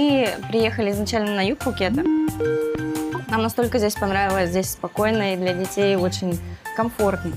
Мы 0.00 0.30
приехали 0.48 0.92
изначально 0.92 1.34
на 1.34 1.46
юг 1.46 1.58
Пукета. 1.58 2.02
Нам 3.28 3.42
настолько 3.42 3.76
здесь 3.76 3.94
понравилось, 3.94 4.48
здесь 4.48 4.70
спокойно 4.70 5.34
и 5.34 5.36
для 5.36 5.52
детей 5.52 5.94
очень 5.94 6.40
комфортно. 6.74 7.32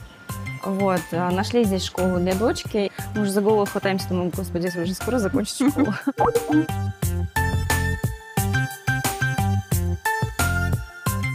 Вот, 0.64 1.02
а 1.12 1.30
нашли 1.30 1.66
здесь 1.66 1.84
школу 1.84 2.20
для 2.20 2.36
дочки. 2.36 2.90
Мы 3.16 3.24
уже 3.24 3.32
за 3.32 3.42
голову 3.42 3.66
хватаемся, 3.66 4.08
думаем, 4.08 4.30
господи, 4.30 4.72
уже 4.82 4.94
скоро 4.94 5.20
закончится 5.20 5.70
школа. 5.70 6.00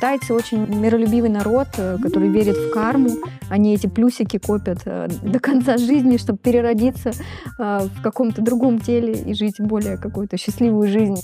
Тайцы 0.00 0.32
очень 0.32 0.64
миролюбивый 0.66 1.28
народ, 1.28 1.68
э, 1.76 1.98
который 2.00 2.28
верит 2.28 2.56
в 2.56 2.70
карму. 2.70 3.10
Они 3.50 3.74
эти 3.74 3.88
плюсики 3.88 4.38
копят 4.38 4.82
э, 4.84 5.08
до 5.22 5.40
конца 5.40 5.76
жизни, 5.76 6.18
чтобы 6.18 6.38
переродиться 6.38 7.10
э, 7.58 7.88
в 7.92 8.00
каком-то 8.00 8.40
другом 8.40 8.78
теле 8.78 9.14
и 9.14 9.34
жить 9.34 9.56
более 9.58 9.96
какую-то 9.96 10.36
счастливую 10.36 10.88
жизнь. 10.88 11.16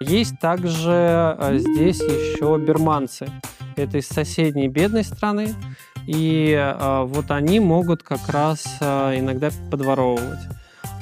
Есть 0.00 0.40
также 0.40 1.36
здесь 1.52 2.00
еще 2.00 2.58
берманцы. 2.58 3.28
Это 3.76 3.98
из 3.98 4.08
соседней 4.08 4.66
бедной 4.66 5.04
страны. 5.04 5.54
И 6.06 6.74
вот 7.04 7.30
они 7.30 7.60
могут 7.60 8.02
как 8.02 8.26
раз 8.28 8.64
иногда 8.80 9.50
подворовывать. 9.70 10.40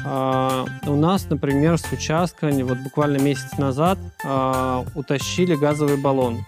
Uh, 0.07 0.69
у 0.87 0.95
нас, 0.95 1.29
например, 1.29 1.79
с 1.79 1.91
участка 1.91 2.49
вот 2.63 2.79
буквально 2.79 3.17
месяц 3.17 3.59
назад 3.59 3.99
uh, 4.25 4.87
утащили 4.95 5.57
газовый 5.57 5.97
баллон. 5.97 6.45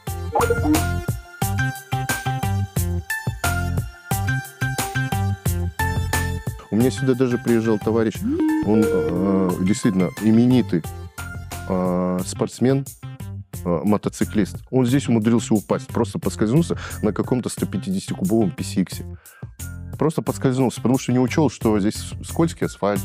У 6.71 6.77
меня 6.77 6.93
сюда 6.93 7.15
даже 7.15 7.37
приезжал 7.39 7.81
товарищ, 7.81 8.15
он 8.65 8.85
э, 8.87 9.51
действительно 9.63 10.11
именитый 10.23 10.85
э, 11.69 12.19
спортсмен, 12.25 12.85
э, 13.65 13.81
мотоциклист. 13.85 14.59
Он 14.71 14.87
здесь 14.87 15.09
умудрился 15.09 15.55
упасть, 15.55 15.89
просто 15.89 16.21
поскользнулся 16.21 16.77
на 17.03 17.13
каком-то 17.13 17.49
150-кубовом 17.49 18.55
PCX. 18.55 19.05
Просто 19.99 20.23
подскользнулся, 20.23 20.81
потому 20.81 20.99
что 20.99 21.13
не 21.13 21.19
учел, 21.19 21.51
что 21.51 21.79
здесь 21.81 22.13
скользкий 22.25 22.67
асфальт. 22.67 23.01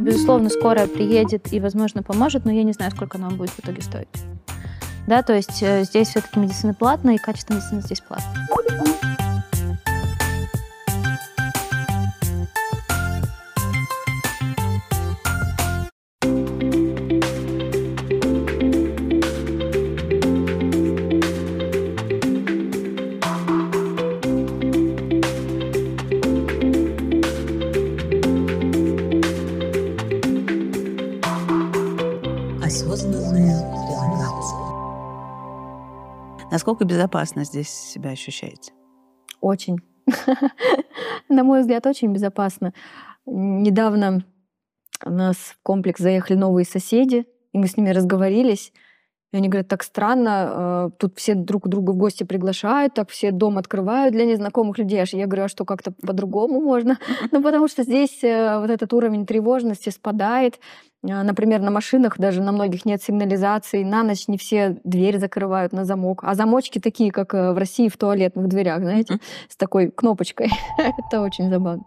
Безусловно, 0.00 0.50
скорая 0.50 0.86
приедет 0.86 1.52
и, 1.52 1.60
возможно, 1.60 2.02
поможет, 2.02 2.44
но 2.44 2.52
я 2.52 2.62
не 2.62 2.72
знаю, 2.72 2.90
сколько 2.90 3.18
нам 3.18 3.36
будет 3.36 3.50
в 3.50 3.60
итоге 3.60 3.80
стоить. 3.80 4.08
Да, 5.06 5.22
то 5.22 5.34
есть 5.34 5.62
э, 5.62 5.84
здесь 5.84 6.08
все-таки 6.08 6.38
медицина 6.38 6.74
платная, 6.74 7.14
и 7.16 7.18
качество 7.18 7.54
медицины 7.54 7.82
здесь 7.82 8.00
платное. 8.00 8.48
Насколько 36.74 36.92
безопасно 36.92 37.44
здесь 37.44 37.68
себя 37.68 38.10
ощущаете? 38.10 38.72
Очень. 39.40 39.78
На 41.28 41.44
мой 41.44 41.60
взгляд, 41.60 41.86
очень 41.86 42.12
безопасно. 42.12 42.74
Недавно 43.26 44.24
у 45.04 45.10
нас 45.10 45.36
в 45.36 45.62
комплекс 45.62 46.00
заехали 46.00 46.36
новые 46.36 46.64
соседи, 46.66 47.26
и 47.52 47.58
мы 47.58 47.68
с 47.68 47.76
ними 47.76 47.90
разговорились. 47.90 48.72
И 49.34 49.36
они 49.36 49.48
говорят, 49.48 49.66
так 49.66 49.82
странно, 49.82 50.52
э, 50.54 50.90
тут 50.96 51.18
все 51.18 51.34
друг 51.34 51.66
друга 51.66 51.90
в 51.90 51.96
гости 51.96 52.22
приглашают, 52.22 52.94
так 52.94 53.10
все 53.10 53.32
дом 53.32 53.58
открывают 53.58 54.14
для 54.14 54.26
незнакомых 54.26 54.78
людей. 54.78 55.00
Аж 55.00 55.12
я 55.12 55.26
говорю, 55.26 55.46
а 55.46 55.48
что 55.48 55.64
как-то 55.64 55.90
по-другому 55.90 56.60
можно? 56.60 56.98
Ну, 57.32 57.42
потому 57.42 57.66
что 57.66 57.82
здесь 57.82 58.22
э, 58.22 58.60
вот 58.60 58.70
этот 58.70 58.92
уровень 58.92 59.26
тревожности 59.26 59.90
спадает. 59.90 60.60
Э, 61.02 61.24
например, 61.24 61.62
на 61.62 61.72
машинах 61.72 62.16
даже 62.16 62.42
на 62.42 62.52
многих 62.52 62.84
нет 62.84 63.02
сигнализации. 63.02 63.82
На 63.82 64.04
ночь 64.04 64.28
не 64.28 64.38
все 64.38 64.76
дверь 64.84 65.18
закрывают 65.18 65.72
на 65.72 65.84
замок. 65.84 66.20
А 66.22 66.36
замочки 66.36 66.78
такие, 66.78 67.10
как 67.10 67.34
в 67.34 67.58
России 67.58 67.88
в 67.88 67.96
туалетных 67.96 68.46
дверях, 68.46 68.82
знаете, 68.82 69.18
с 69.48 69.56
такой 69.56 69.90
кнопочкой. 69.90 70.50
Это 70.78 71.22
очень 71.22 71.50
забавно. 71.50 71.82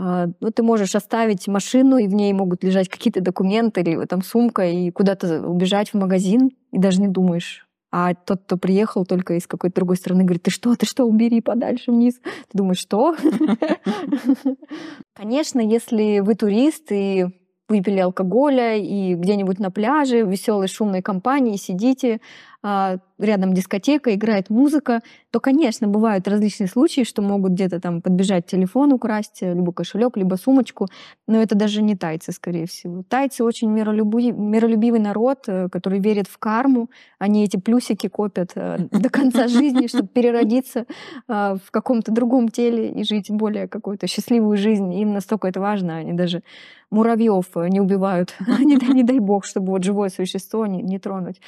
А, 0.00 0.28
ну, 0.38 0.52
ты 0.52 0.62
можешь 0.62 0.94
оставить 0.94 1.48
машину, 1.48 1.98
и 1.98 2.06
в 2.06 2.14
ней 2.14 2.32
могут 2.32 2.62
лежать 2.62 2.88
какие-то 2.88 3.20
документы 3.20 3.80
или 3.80 4.04
там 4.04 4.22
сумка, 4.22 4.64
и 4.64 4.92
куда-то 4.92 5.42
убежать 5.42 5.90
в 5.90 5.94
магазин, 5.94 6.50
и 6.70 6.78
даже 6.78 7.00
не 7.00 7.08
думаешь. 7.08 7.66
А 7.90 8.14
тот, 8.14 8.42
кто 8.44 8.56
приехал 8.58 9.04
только 9.04 9.34
из 9.34 9.48
какой-то 9.48 9.74
другой 9.74 9.96
страны, 9.96 10.22
говорит, 10.22 10.44
ты 10.44 10.50
что, 10.52 10.76
ты 10.76 10.86
что, 10.86 11.04
убери 11.04 11.40
подальше 11.40 11.90
вниз. 11.90 12.20
Ты 12.22 12.58
думаешь, 12.58 12.78
что? 12.78 13.16
Конечно, 15.16 15.58
если 15.58 16.20
вы 16.20 16.34
турист 16.36 16.92
и 16.92 17.26
выпили 17.68 17.98
алкоголя 17.98 18.76
и 18.76 19.14
где-нибудь 19.14 19.58
на 19.58 19.70
пляже 19.70 20.24
в 20.24 20.30
веселой 20.30 20.68
шумной 20.68 21.02
компании 21.02 21.56
сидите, 21.56 22.20
рядом 22.62 23.54
дискотека, 23.54 24.14
играет 24.14 24.50
музыка, 24.50 25.00
то, 25.30 25.40
конечно, 25.40 25.86
бывают 25.88 26.26
различные 26.26 26.68
случаи, 26.68 27.04
что 27.04 27.22
могут 27.22 27.52
где-то 27.52 27.80
там 27.80 28.00
подбежать 28.00 28.46
телефон 28.46 28.92
украсть, 28.92 29.42
э, 29.42 29.54
либо 29.54 29.72
кошелек, 29.72 30.16
либо 30.16 30.36
сумочку, 30.36 30.86
но 31.26 31.40
это 31.40 31.54
даже 31.54 31.82
не 31.82 31.96
тайцы, 31.96 32.32
скорее 32.32 32.66
всего. 32.66 33.02
Тайцы 33.08 33.44
очень 33.44 33.70
миролюбивый, 33.70 34.32
миролюбивый 34.32 35.00
народ, 35.00 35.44
э, 35.48 35.68
который 35.68 36.00
верит 36.00 36.26
в 36.26 36.38
карму, 36.38 36.90
они 37.18 37.44
эти 37.44 37.56
плюсики 37.56 38.08
копят 38.08 38.52
э, 38.54 38.78
до 38.90 39.10
конца 39.10 39.48
жизни, 39.48 39.86
чтобы 39.86 40.08
переродиться 40.08 40.86
в 41.26 41.70
каком-то 41.70 42.12
другом 42.12 42.48
теле 42.48 42.90
и 42.90 43.04
жить 43.04 43.30
более 43.30 43.68
какую-то 43.68 44.06
счастливую 44.06 44.56
жизнь. 44.56 44.92
Им 44.94 45.12
настолько 45.12 45.48
это 45.48 45.60
важно, 45.60 45.96
они 45.96 46.12
даже 46.12 46.42
муравьев 46.90 47.46
не 47.54 47.80
убивают, 47.80 48.34
не, 48.58 49.02
дай 49.02 49.18
бог, 49.18 49.44
чтобы 49.44 49.72
вот 49.72 49.84
живое 49.84 50.08
существо 50.08 50.66
не 50.66 50.98
тронуть. 50.98 51.40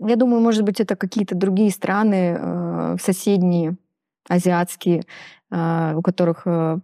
Я 0.00 0.16
думаю, 0.16 0.40
может 0.40 0.62
быть, 0.62 0.80
это 0.80 0.96
какие-то 0.96 1.34
другие 1.34 1.70
страны, 1.70 2.36
э, 2.38 2.96
соседние, 3.00 3.76
азиатские, 4.28 5.02
э, 5.50 5.94
у 5.96 6.02
которых, 6.02 6.42
э, 6.46 6.78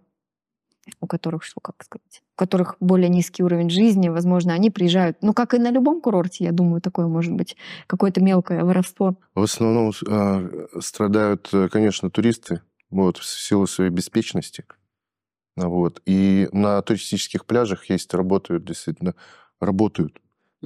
у 0.99 1.07
которых, 1.07 1.43
что, 1.43 1.61
как 1.61 1.75
сказать, 1.83 2.21
у 2.35 2.37
которых 2.37 2.75
более 2.79 3.09
низкий 3.09 3.43
уровень 3.43 3.69
жизни, 3.69 4.09
возможно, 4.09 4.53
они 4.53 4.69
приезжают, 4.69 5.17
ну, 5.21 5.33
как 5.33 5.53
и 5.53 5.59
на 5.59 5.71
любом 5.71 6.01
курорте, 6.01 6.43
я 6.43 6.51
думаю, 6.51 6.81
такое 6.81 7.07
может 7.07 7.33
быть, 7.33 7.55
какое-то 7.87 8.21
мелкое 8.21 8.63
воровство. 8.63 9.15
В 9.33 9.43
основном 9.43 9.91
э, 10.07 10.67
страдают, 10.81 11.49
конечно, 11.71 12.09
туристы, 12.09 12.61
вот, 12.89 13.17
в 13.17 13.25
силу 13.25 13.65
своей 13.65 13.91
беспечности. 13.91 14.65
Вот. 15.55 16.01
И 16.05 16.49
на 16.51 16.81
туристических 16.81 17.45
пляжах 17.45 17.89
есть, 17.89 18.13
работают, 18.13 18.65
действительно, 18.65 19.15
работают 19.59 20.19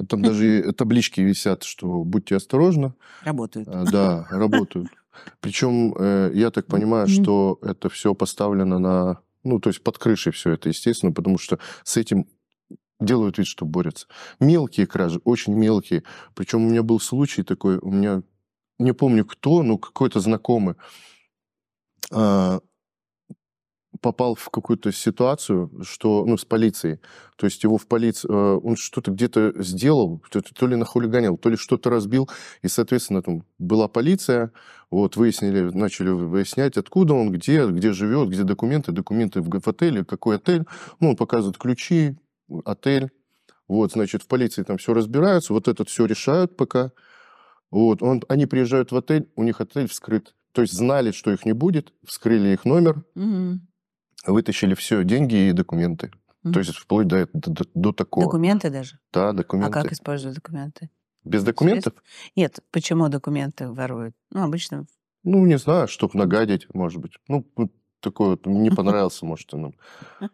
там 0.08 0.22
даже 0.22 0.72
таблички 0.78 1.22
висят, 1.22 1.64
что 1.64 2.04
будьте 2.04 2.36
осторожны. 2.36 2.94
Работают. 3.24 3.68
А, 3.68 3.86
да, 3.86 4.28
работают. 4.30 4.90
Причем 5.42 5.94
э, 5.98 6.32
я 6.34 6.52
так 6.52 6.68
понимаю, 6.68 7.08
что 7.08 7.60
это 7.62 7.90
все 7.90 8.14
поставлено 8.14 8.80
на, 8.80 9.20
ну, 9.44 9.60
то 9.60 9.70
есть 9.70 9.84
под 9.84 9.98
крышей 9.98 10.32
все 10.32 10.52
это, 10.52 10.70
естественно, 10.70 11.12
потому 11.12 11.38
что 11.38 11.60
с 11.84 11.98
этим 11.98 12.28
делают 13.00 13.38
вид, 13.38 13.48
что 13.48 13.66
борются. 13.66 14.08
Мелкие 14.40 14.88
кражи, 14.88 15.20
очень 15.24 15.54
мелкие. 15.54 16.04
Причем 16.36 16.66
у 16.66 16.70
меня 16.70 16.84
был 16.84 17.00
случай 17.00 17.44
такой, 17.44 17.78
у 17.78 17.92
меня, 17.92 18.22
не 18.78 18.94
помню 18.94 19.26
кто, 19.26 19.64
но 19.64 19.78
какой-то 19.78 20.20
знакомый, 20.20 20.76
а, 22.12 22.60
попал 24.02 24.36
в 24.36 24.50
какую-то 24.50 24.92
ситуацию, 24.92 25.72
что, 25.84 26.26
ну, 26.26 26.38
с 26.38 26.46
полицией. 26.46 27.00
То 27.36 27.46
есть 27.46 27.64
его 27.64 27.78
в 27.78 27.88
полиции, 27.88 28.30
э, 28.30 28.60
он 28.64 28.76
что-то 28.76 29.12
где-то 29.12 29.54
сделал, 29.62 30.22
то 30.30 30.68
ли 30.68 30.76
нахулиганил, 30.76 31.38
то 31.38 31.50
ли 31.50 31.58
что-то 31.58 31.90
разбил, 31.90 32.30
и, 32.62 32.68
соответственно, 32.68 33.22
там 33.22 33.44
была 33.58 33.88
полиция, 33.88 34.52
вот, 34.92 35.16
выяснили, 35.16 35.62
начали 35.62 36.10
выяснять, 36.10 36.78
откуда 36.78 37.14
он, 37.14 37.32
где, 37.32 37.68
где 37.68 37.94
живет, 37.94 38.30
где 38.30 38.44
документы, 38.44 38.92
документы 38.92 39.42
в, 39.42 39.50
в 39.50 39.68
отеле, 39.68 40.04
какой 40.04 40.38
отель. 40.38 40.66
Ну, 41.00 41.12
он 41.12 41.16
показывает 41.16 41.58
ключи, 41.58 42.18
отель. 42.66 43.10
Вот, 43.68 43.92
значит, 43.92 44.24
в 44.24 44.28
полиции 44.28 44.64
там 44.64 44.78
все 44.78 44.94
разбираются, 44.94 45.54
вот 45.54 45.68
это 45.68 45.86
все 45.86 46.06
решают 46.06 46.58
пока. 46.58 46.92
Вот, 47.70 48.02
он, 48.02 48.24
они 48.28 48.48
приезжают 48.48 48.92
в 48.92 48.98
отель, 48.98 49.30
у 49.36 49.44
них 49.44 49.62
отель 49.62 49.88
вскрыт. 49.88 50.34
То 50.54 50.64
есть 50.64 50.74
знали, 50.74 51.12
что 51.12 51.32
их 51.32 51.46
не 51.46 51.54
будет, 51.54 51.94
вскрыли 52.04 52.50
их 52.50 52.66
номер, 52.66 53.04
угу 53.16 53.60
вытащили 54.26 54.74
все, 54.76 55.04
деньги 55.04 55.50
и 55.50 55.52
документы. 55.52 56.12
Mm. 56.46 56.54
То 56.54 56.60
есть 56.60 56.76
вплоть 56.76 57.08
до, 57.08 57.28
до, 57.34 57.66
до 57.74 57.92
такого. 57.92 58.26
Документы 58.26 58.70
даже? 58.70 59.00
Да, 59.12 59.34
документы. 59.34 59.80
А 59.80 59.84
как 59.84 59.92
используют 59.92 60.36
документы? 60.36 60.90
Без 61.24 61.44
документов? 61.44 61.94
Нет, 62.36 62.60
почему 62.72 63.10
документы 63.10 63.70
воруют? 63.70 64.16
Ну, 64.32 64.44
обычно 64.44 64.86
Ну, 65.24 65.46
не 65.46 65.58
знаю, 65.58 65.88
чтобы 65.88 66.18
нагадить, 66.18 66.68
может 66.74 67.00
быть. 67.02 67.14
Ну, 67.28 67.46
вот 67.56 67.72
такой 68.00 68.30
вот 68.30 68.46
не 68.46 68.70
понравился, 68.70 69.26
может, 69.26 69.52
нам. 69.54 69.74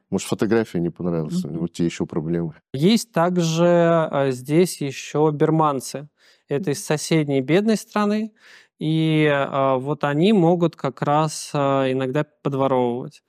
Может, 0.10 0.28
фотография 0.28 0.80
не 0.80 0.90
понравилась. 0.90 1.44
Вот 1.44 1.74
те 1.74 1.86
еще 1.86 2.06
проблемы. 2.06 2.54
Есть 2.74 3.12
также 3.12 3.66
а, 3.66 4.30
здесь 4.32 4.82
еще 4.82 5.32
берманцы. 5.34 6.08
Это 6.48 6.72
из 6.72 6.86
соседней 6.86 7.42
бедной 7.42 7.78
страны. 7.78 8.34
И 8.78 9.28
а, 9.32 9.78
вот 9.78 10.04
они 10.04 10.34
могут 10.34 10.76
как 10.76 11.02
раз 11.02 11.52
а, 11.54 11.92
иногда 11.92 12.26
подворовывать. 12.44 13.24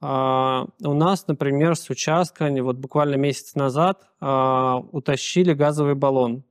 А, 0.00 0.66
У 0.82 0.94
нас, 0.94 1.26
например, 1.26 1.76
с 1.76 1.90
участка, 1.90 2.46
они 2.46 2.60
вот 2.60 2.76
буквально 2.76 3.16
месяц 3.16 3.54
назад 3.54 4.02
а, 4.20 4.78
утащили 4.92 5.54
газовый 5.54 5.94
баллон 5.94 6.44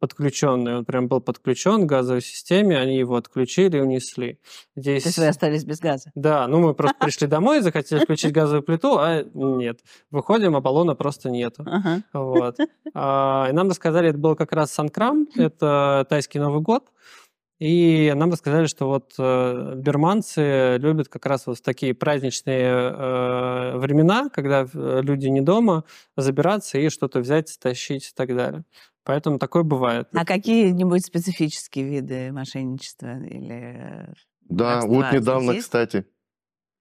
подключенный. 0.00 0.78
Он 0.78 0.84
прям 0.84 1.06
был 1.06 1.20
подключен 1.20 1.86
к 1.86 1.86
газовой 1.86 2.22
системе, 2.22 2.78
они 2.78 2.96
его 2.96 3.16
отключили 3.16 3.76
и 3.76 3.80
унесли. 3.80 4.40
Здесь... 4.74 5.02
То 5.02 5.08
есть 5.10 5.18
вы 5.18 5.26
остались 5.28 5.64
без 5.64 5.78
газа? 5.78 6.10
Да, 6.14 6.48
ну 6.48 6.58
мы 6.58 6.74
просто 6.74 6.96
пришли 7.00 7.26
домой, 7.26 7.60
захотели 7.60 8.00
включить 8.00 8.32
газовую 8.32 8.62
плиту, 8.62 8.96
а 8.98 9.22
нет. 9.34 9.80
Выходим, 10.10 10.56
а 10.56 10.60
баллона 10.60 10.94
просто 10.94 11.30
нету. 11.30 11.62
Ага. 11.66 12.02
Вот. 12.12 12.56
А, 12.92 13.46
И 13.48 13.52
нам 13.52 13.68
рассказали, 13.68 14.08
это 14.08 14.18
был 14.18 14.34
как 14.34 14.52
раз 14.52 14.72
Санкрам, 14.72 15.28
это 15.36 16.04
тайский 16.08 16.40
Новый 16.40 16.60
год. 16.60 16.88
И 17.60 18.10
нам 18.16 18.32
рассказали, 18.32 18.66
что 18.66 18.88
вот 18.88 19.12
э, 19.18 19.74
берманцы 19.76 20.78
любят 20.78 21.08
как 21.08 21.26
раз 21.26 21.46
вот 21.46 21.58
в 21.58 21.60
такие 21.60 21.92
праздничные 21.92 22.64
э, 22.64 23.76
времена, 23.76 24.30
когда 24.30 24.66
э, 24.72 25.00
люди 25.02 25.26
не 25.26 25.42
дома, 25.42 25.84
забираться 26.16 26.78
и 26.78 26.88
что-то 26.88 27.20
взять, 27.20 27.50
стащить 27.50 28.08
и 28.08 28.12
так 28.14 28.34
далее. 28.34 28.64
Поэтому 29.04 29.38
такое 29.38 29.62
бывает. 29.62 30.08
А 30.14 30.24
какие-нибудь 30.24 31.04
специфические 31.04 31.84
виды 31.84 32.32
мошенничества 32.32 33.18
или... 33.18 34.08
э, 34.08 34.12
Да, 34.48 34.80
вот 34.80 35.12
недавно, 35.12 35.50
есть? 35.50 35.64
кстати, 35.64 36.06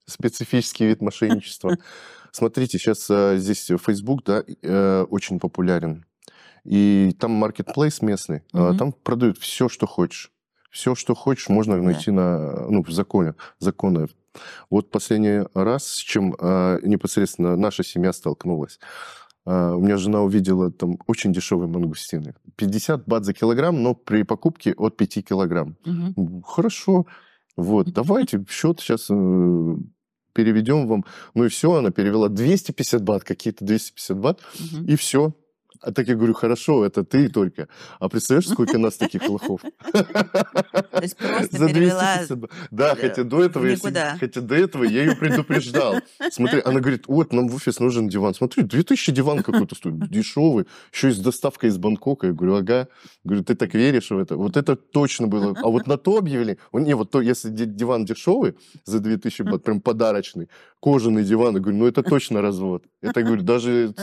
специфический 0.05 0.85
вид 0.85 1.01
мошенничества. 1.01 1.77
Смотрите, 2.31 2.77
сейчас 2.77 3.05
здесь 3.37 3.69
Facebook, 3.85 4.23
да, 4.23 4.45
э, 4.61 5.01
очень 5.09 5.41
популярен. 5.41 6.05
И 6.63 7.13
там 7.19 7.31
маркетплейс 7.31 8.01
местный, 8.01 8.43
а 8.53 8.73
там 8.75 8.93
продают 8.93 9.37
все, 9.39 9.67
что 9.67 9.85
хочешь. 9.85 10.31
Все, 10.69 10.95
что 10.95 11.15
хочешь, 11.15 11.49
можно 11.49 11.75
Да. 11.77 11.81
найти 11.83 12.11
на, 12.11 12.67
ну, 12.69 12.83
в 12.83 12.89
законе, 12.91 13.33
законы. 13.59 14.07
Вот 14.69 14.91
последний 14.91 15.43
раз, 15.55 15.85
с 15.87 15.97
чем 15.97 16.35
а, 16.39 16.77
непосредственно 16.83 17.55
наша 17.55 17.83
семья 17.83 18.13
столкнулась. 18.13 18.79
А, 19.45 19.73
у 19.75 19.81
меня 19.81 19.97
жена 19.97 20.21
увидела 20.21 20.71
там 20.71 20.97
очень 21.07 21.33
дешевые 21.33 21.67
мангустины. 21.67 22.35
50 22.55 23.07
бат 23.07 23.25
за 23.25 23.33
килограмм, 23.33 23.81
но 23.81 23.95
при 23.95 24.23
покупке 24.23 24.73
от 24.73 24.95
5 24.97 25.21
килограмм. 25.23 25.75
М, 25.85 26.43
Хорошо. 26.45 27.05
Вот, 27.57 27.91
давайте 27.91 28.45
счет 28.47 28.79
сейчас 28.79 29.07
переведем 30.33 30.87
вам. 30.87 31.03
Ну 31.33 31.45
и 31.45 31.47
все, 31.49 31.73
она 31.73 31.89
перевела 31.89 32.29
250 32.29 33.03
бат, 33.03 33.23
какие-то 33.23 33.65
250 33.65 34.17
бат, 34.17 34.39
Мгм. 34.59 34.85
и 34.85 34.95
все. 34.95 35.33
А 35.81 35.91
так 35.91 36.07
я 36.07 36.15
говорю, 36.15 36.33
хорошо, 36.33 36.85
это 36.85 37.03
ты 37.03 37.29
только. 37.29 37.67
А 37.99 38.09
представляешь, 38.09 38.49
сколько 38.49 38.77
нас 38.77 38.97
таких 38.97 39.23
лохов? 39.29 39.61
То 39.61 41.01
есть 41.01 41.15
просто 41.17 41.57
За 41.57 41.67
перевела 41.67 42.15
250 42.17 42.37
бат. 42.39 42.51
Да, 42.71 42.93
э, 42.93 42.95
хотя 42.95 43.23
до 43.23 43.43
этого, 43.43 43.65
хотя 44.19 44.41
до 44.41 44.55
этого 44.55 44.83
я 44.83 45.03
ее 45.03 45.15
предупреждал. 45.15 45.95
Смотри, 46.31 46.61
она 46.65 46.79
говорит, 46.79 47.07
вот, 47.07 47.33
нам 47.33 47.47
в 47.47 47.55
офис 47.55 47.79
нужен 47.79 48.09
диван. 48.09 48.33
Смотри, 48.33 48.63
2000 48.63 49.11
диван 49.11 49.41
какой-то 49.43 49.75
стоит, 49.75 50.09
дешевый, 50.09 50.65
еще 50.91 51.09
и 51.09 51.11
с 51.11 51.19
доставкой 51.19 51.69
из 51.69 51.77
Бангкока. 51.77 52.27
Я 52.27 52.33
говорю, 52.33 52.55
ага. 52.55 52.87
Говорю, 53.23 53.43
ты 53.43 53.55
так 53.55 53.73
веришь 53.73 54.11
в 54.11 54.17
это? 54.17 54.35
Вот 54.35 54.57
это 54.57 54.75
точно 54.75 55.27
было. 55.27 55.55
А 55.63 55.67
вот 55.67 55.87
на 55.87 55.97
то 55.97 56.17
объявили, 56.17 56.57
не, 56.73 56.95
вот 56.95 57.11
то, 57.11 57.21
если 57.21 57.49
ди- 57.49 57.65
диван 57.65 58.05
дешевый 58.05 58.55
за 58.85 58.99
2000 58.99 59.43
бат, 59.43 59.63
прям 59.63 59.81
подарочный, 59.81 60.49
кожаный 60.79 61.23
диван, 61.23 61.55
я 61.55 61.61
говорю, 61.61 61.77
ну 61.77 61.87
это 61.87 62.03
точно 62.03 62.41
развод. 62.41 62.83
Это, 63.01 63.23
говорю, 63.23 63.43
даже, 63.43 63.93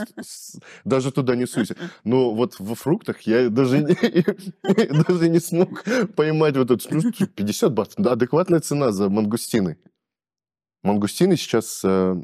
даже 0.84 1.12
туда 1.12 1.36
не 1.36 1.46
суйся. 1.66 1.90
Но 2.04 2.32
вот 2.34 2.56
во 2.58 2.74
фруктах 2.74 3.22
я 3.22 3.48
даже 3.50 3.78
не, 3.82 3.94
даже 5.08 5.28
не 5.28 5.40
смог 5.40 5.84
поймать 6.16 6.56
вот 6.56 6.70
ну, 6.90 7.00
50 7.34 7.72
бат. 7.72 7.94
Адекватная 7.98 8.60
цена 8.60 8.92
за 8.92 9.08
мангустины. 9.08 9.76
Мангустины 10.82 11.36
сейчас 11.36 11.82
э, 11.84 12.16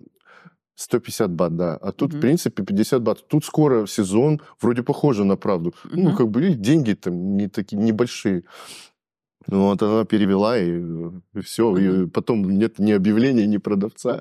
150 0.76 1.30
бат, 1.32 1.56
да. 1.56 1.76
А 1.76 1.92
тут, 1.92 2.10
в 2.12 2.14
Мгм. 2.14 2.20
принципе, 2.20 2.62
50 2.64 3.02
бат. 3.02 3.26
Тут 3.28 3.44
скоро 3.44 3.86
сезон, 3.86 4.40
вроде 4.60 4.82
похоже 4.82 5.24
на 5.24 5.36
правду. 5.36 5.74
Ну, 5.84 6.08
Мгм. 6.10 6.16
как 6.16 6.28
бы 6.28 6.54
деньги 6.54 6.92
там 6.94 7.36
не 7.36 7.48
такие 7.48 7.76
небольшие. 7.82 8.44
Ну, 9.46 9.66
вот 9.66 9.82
она 9.82 10.04
перевела, 10.04 10.58
и, 10.58 10.80
все. 11.42 11.76
И 11.76 11.88
Мгм. 11.88 12.10
потом 12.10 12.50
нет 12.50 12.78
ни 12.78 12.92
объявления, 12.92 13.46
ни 13.46 13.58
продавца. 13.58 14.20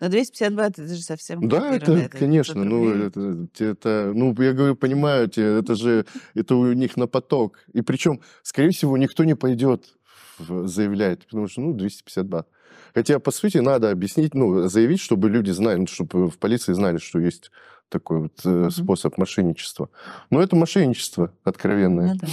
Но 0.00 0.08
250 0.08 0.54
бат, 0.54 0.78
это 0.78 0.94
же 0.94 1.02
совсем 1.02 1.48
Да, 1.48 1.74
это, 1.74 1.94
500 1.94 2.12
конечно, 2.12 2.64
ну, 2.64 2.88
это, 2.90 3.48
это, 3.58 4.12
ну, 4.14 4.34
я 4.40 4.52
говорю, 4.52 4.76
понимаете, 4.76 5.42
это 5.42 5.74
же, 5.74 6.04
это 6.34 6.54
у 6.56 6.72
них 6.72 6.96
на 6.96 7.06
поток. 7.06 7.58
И 7.72 7.82
причем, 7.82 8.20
скорее 8.42 8.70
всего, 8.70 8.96
никто 8.96 9.24
не 9.24 9.34
пойдет 9.34 9.86
заявлять, 10.38 11.26
потому 11.26 11.48
что, 11.48 11.60
ну, 11.60 11.72
250 11.74 12.26
бат. 12.26 12.48
Хотя, 12.94 13.18
по 13.18 13.30
сути, 13.30 13.58
надо 13.58 13.90
объяснить, 13.90 14.34
ну, 14.34 14.68
заявить, 14.68 15.00
чтобы 15.00 15.30
люди 15.30 15.50
знали, 15.50 15.78
ну, 15.78 15.86
чтобы 15.86 16.30
в 16.30 16.38
полиции 16.38 16.74
знали, 16.74 16.98
что 16.98 17.18
есть 17.18 17.50
такой 17.88 18.20
вот 18.20 18.40
э, 18.44 18.70
способ 18.70 19.18
мошенничества. 19.18 19.88
Но 20.30 20.42
это 20.42 20.56
мошенничество 20.56 21.32
откровенное. 21.44 22.16
Да. 22.20 22.26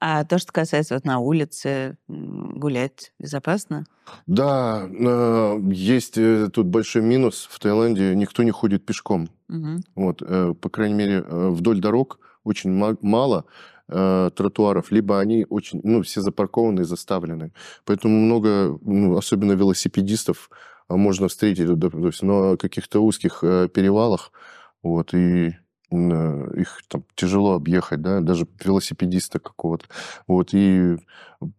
А 0.00 0.24
то, 0.24 0.38
что 0.38 0.52
касается 0.52 0.94
вот 0.94 1.04
на 1.04 1.18
улице, 1.20 1.96
гулять 2.06 3.12
безопасно? 3.18 3.86
Да, 4.26 4.88
есть 5.70 6.18
э, 6.18 6.48
тут 6.52 6.66
большой 6.66 7.02
минус. 7.02 7.48
В 7.50 7.58
Таиланде 7.58 8.14
никто 8.14 8.42
не 8.42 8.50
ходит 8.50 8.84
пешком. 8.84 9.28
Мгм. 9.48 9.82
Вот, 9.94 10.22
э, 10.22 10.54
по 10.60 10.68
крайней 10.68 10.94
мере, 10.94 11.24
э, 11.26 11.48
вдоль 11.48 11.80
дорог 11.80 12.18
очень 12.44 12.70
ма- 12.70 12.98
мало 13.00 13.44
тротуаров, 13.88 14.90
либо 14.90 15.20
они 15.20 15.46
очень, 15.48 15.80
ну, 15.84 16.02
все 16.02 16.20
запаркованы 16.20 16.80
и 16.80 16.84
заставлены. 16.84 17.52
Поэтому 17.84 18.18
много, 18.18 18.76
ну, 18.82 19.16
особенно 19.16 19.52
велосипедистов, 19.52 20.50
можно 20.88 21.28
встретить, 21.28 21.68
то 21.68 22.06
есть 22.08 22.22
на 22.24 22.56
каких-то 22.56 22.98
узких 22.98 23.42
перевалах, 23.42 24.32
вот, 24.82 25.14
и 25.14 25.54
их 25.90 26.80
там 26.88 27.04
тяжело 27.14 27.54
объехать, 27.54 28.02
да, 28.02 28.20
даже 28.20 28.46
велосипедиста 28.64 29.38
какого-то. 29.38 29.86
Вот, 30.26 30.50
и 30.52 30.96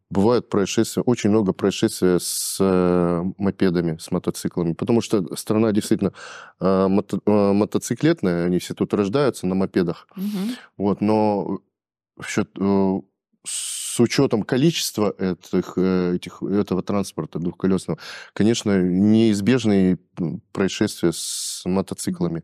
бывают 0.09 0.49
происшествия, 0.49 1.03
очень 1.03 1.29
много 1.29 1.53
происшествий 1.53 2.17
с 2.19 2.57
э, 2.59 3.23
мопедами, 3.37 3.97
с 3.97 4.11
мотоциклами, 4.11 4.73
потому 4.73 5.01
что 5.01 5.35
страна 5.35 5.71
действительно 5.71 6.11
э, 6.59 6.87
мото- 6.89 7.21
э, 7.25 7.53
мотоциклетная, 7.53 8.45
они 8.45 8.59
все 8.59 8.73
тут 8.73 8.93
рождаются 8.93 9.47
на 9.47 9.55
мопедах, 9.55 10.07
Мгм. 10.15 10.49
вот, 10.77 11.01
но 11.01 11.59
в 12.17 12.27
счет, 12.27 12.49
э, 12.59 13.01
с 13.45 13.99
учетом 13.99 14.43
количества 14.43 15.15
этих, 15.17 15.73
э, 15.77 16.15
этих, 16.15 16.43
этого 16.43 16.83
транспорта 16.83 17.39
двухколесного, 17.39 17.97
конечно, 18.33 18.81
неизбежные 18.81 19.99
происшествия 20.51 21.13
с 21.13 21.61
мотоциклами. 21.65 22.43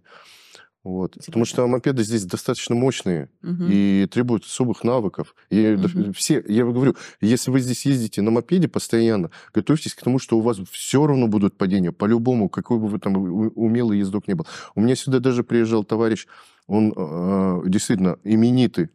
Вот. 0.84 1.16
Потому 1.25 1.46
что 1.46 1.66
мопеды 1.66 2.04
здесь 2.04 2.25
достаточно 2.25 2.75
мощные 2.75 3.30
Мгм. 3.42 3.70
и 3.72 4.06
требуют 4.12 4.44
особых 4.44 4.84
навыков. 4.84 5.34
И 5.50 5.78
Мгм. 5.78 6.13
все, 6.13 6.44
я 6.46 6.66
говорю, 6.66 6.96
если 7.22 7.52
вы 7.52 7.62
здесь 7.62 7.86
ездите 7.86 8.22
на 8.22 8.32
мопеде 8.32 8.68
постоянно, 8.68 9.32
готовьтесь 9.54 9.94
к 9.96 10.02
тому, 10.02 10.20
что 10.20 10.38
у 10.38 10.42
вас 10.42 10.58
все 10.72 11.08
равно 11.08 11.28
будут 11.28 11.58
падения, 11.58 11.94
по-любому, 11.94 12.50
какой 12.50 12.80
бы 12.80 12.88
вы 12.88 13.00
там 13.00 13.16
умелый 13.16 14.00
ездок 14.00 14.28
не 14.28 14.34
был. 14.34 14.46
У 14.75 14.82
меня 14.82 14.96
сюда 14.96 15.20
даже 15.20 15.44
приезжал 15.44 15.86
товарищ, 15.86 16.28
он 16.68 16.94
э, 16.96 17.62
действительно 17.68 18.18
именитый 18.25 18.90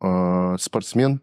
э, 0.00 0.56
спортсмен, 0.58 1.20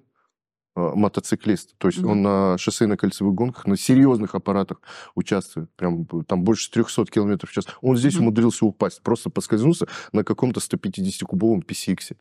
мотоциклист. 0.76 1.78
То 1.78 1.88
есть 1.88 2.00
Мгм. 2.00 2.10
он 2.12 2.22
на 2.22 2.56
шоссейно-кольцевых 2.58 3.32
гонках, 3.34 3.66
на 3.68 3.76
серьезных 3.78 4.36
аппаратах 4.36 4.82
участвует. 5.16 5.70
Прям 5.76 6.04
б- 6.04 6.24
там 6.24 6.44
больше 6.44 6.72
300 6.72 7.12
километров 7.12 7.50
в 7.50 7.54
час. 7.54 7.66
Он 7.82 7.98
здесь 7.98 8.16
Мгм. 8.16 8.24
умудрился 8.24 8.66
упасть, 8.66 9.02
просто 9.02 9.30
поскользнулся 9.30 9.88
на 10.14 10.24
каком-то 10.24 10.60
150-кубовом 10.60 11.62
PCX. 11.62 12.16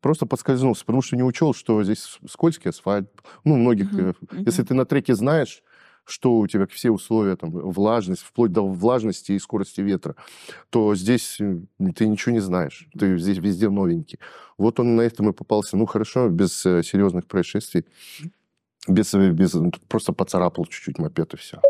Просто 0.00 0.26
подскользнулся, 0.26 0.84
потому 0.84 1.00
что 1.02 1.14
не 1.16 1.22
учел, 1.22 1.54
что 1.54 1.82
здесь 1.84 2.18
скользкий 2.28 2.70
асфальт. 2.70 3.08
Ну, 3.44 3.56
многих... 3.56 3.92
Э, 3.94 4.12
Мгм. 4.32 4.42
Если 4.44 4.64
ты 4.64 4.74
на 4.74 4.84
треке 4.84 5.14
знаешь, 5.14 5.62
что 6.04 6.38
у 6.38 6.46
тебя 6.46 6.66
все 6.66 6.90
условия, 6.90 7.36
там, 7.36 7.50
влажность, 7.50 8.22
вплоть 8.22 8.52
до 8.52 8.66
влажности 8.66 9.32
и 9.32 9.38
скорости 9.38 9.80
ветра, 9.80 10.16
то 10.70 10.94
здесь 10.94 11.38
ты 11.38 12.06
ничего 12.06 12.32
не 12.32 12.40
знаешь. 12.40 12.88
Ты 12.98 13.18
здесь 13.18 13.38
везде 13.38 13.68
новенький. 13.68 14.18
Вот 14.58 14.80
он 14.80 14.96
на 14.96 15.02
этом 15.02 15.30
и 15.30 15.32
попался. 15.32 15.76
Ну, 15.76 15.86
хорошо, 15.86 16.28
без 16.28 16.64
э, 16.66 16.82
серьезных 16.82 17.26
происшествий. 17.26 17.84
Без, 18.88 19.14
э, 19.14 19.30
без, 19.30 19.54
ну, 19.54 19.70
просто 19.88 20.12
поцарапал 20.12 20.66
чуть-чуть 20.66 20.98
мопед 20.98 21.34
и 21.34 21.36
все. 21.36 21.60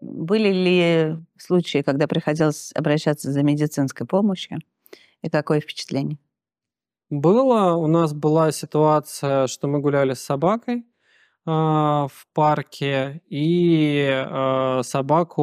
Были 0.00 0.48
ли 0.48 1.16
случаи, 1.38 1.82
когда 1.82 2.08
приходилось 2.08 2.72
обращаться 2.74 3.30
за 3.30 3.42
медицинской 3.44 4.06
помощью? 4.06 4.58
И 5.22 5.30
какое 5.30 5.60
впечатление? 5.60 6.18
Было. 7.10 7.74
У 7.76 7.86
нас 7.86 8.12
была 8.12 8.50
ситуация, 8.52 9.46
что 9.46 9.68
мы 9.68 9.78
гуляли 9.80 10.14
с 10.14 10.20
собакой 10.20 10.84
а, 11.46 12.08
в 12.08 12.26
парке, 12.34 13.22
и 13.28 14.08
а, 14.12 14.82
собаку 14.82 15.42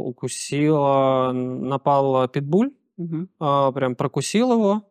укусила, 0.00 1.32
напал 1.32 2.28
питбуль, 2.28 2.72
Мгм. 2.98 3.28
а, 3.40 3.72
прям 3.72 3.96
прокусил 3.96 4.52
его. 4.52 4.82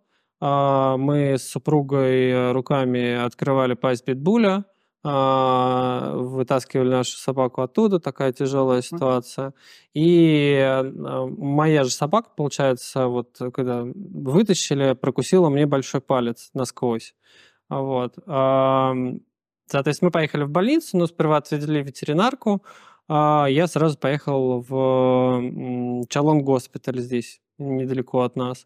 А, 0.41 0.97
Мы 0.97 1.37
с 1.37 1.49
супругой 1.49 2.51
руками 2.53 3.15
открывали 3.15 3.75
пасть 3.75 4.05
питбуля, 4.05 4.65
вытаскивали 5.09 6.89
нашу 6.89 7.17
собаку 7.17 7.61
оттуда, 7.61 7.99
такая 7.99 8.33
тяжелая 8.33 8.81
ситуация. 8.81 9.53
И 9.93 10.57
а, 10.59 10.83
моя 11.27 11.83
же 11.83 11.91
собака, 11.91 12.29
получается, 12.35 13.07
вот 13.07 13.39
когда 13.53 13.83
вытащили, 13.83 14.93
прокусила 14.93 15.49
мне 15.49 15.65
большой 15.65 16.01
палец 16.01 16.49
насквозь. 16.53 17.15
А 17.69 17.81
Вот. 17.81 18.15
Ам, 18.25 19.21
Соответственно, 19.67 20.07
мы 20.07 20.11
поехали 20.11 20.43
в 20.43 20.49
больницу, 20.49 20.97
но 20.97 21.07
сперва 21.07 21.37
отвезли 21.37 21.83
ветеринарку. 21.83 22.63
а 23.09 23.47
Я 23.47 23.67
сразу 23.67 23.97
поехал 23.97 24.61
в 24.61 26.05
Чалон 26.09 26.41
госпиталь 26.41 26.99
здесь, 26.99 27.41
недалеко 27.57 28.21
от 28.21 28.35
нас. 28.37 28.65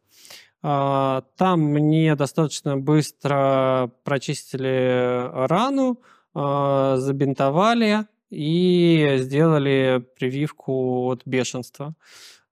А, 0.61 1.23
Там 1.37 1.61
мне 1.61 2.15
достаточно 2.15 2.77
быстро 2.77 3.91
прочистили 4.03 5.27
рану, 5.47 5.99
а, 5.99 6.20
забинтовали 6.33 8.07
и 8.29 9.15
сделали 9.17 10.05
прививку 10.17 11.07
от 11.11 11.23
бешенства. 11.25 11.95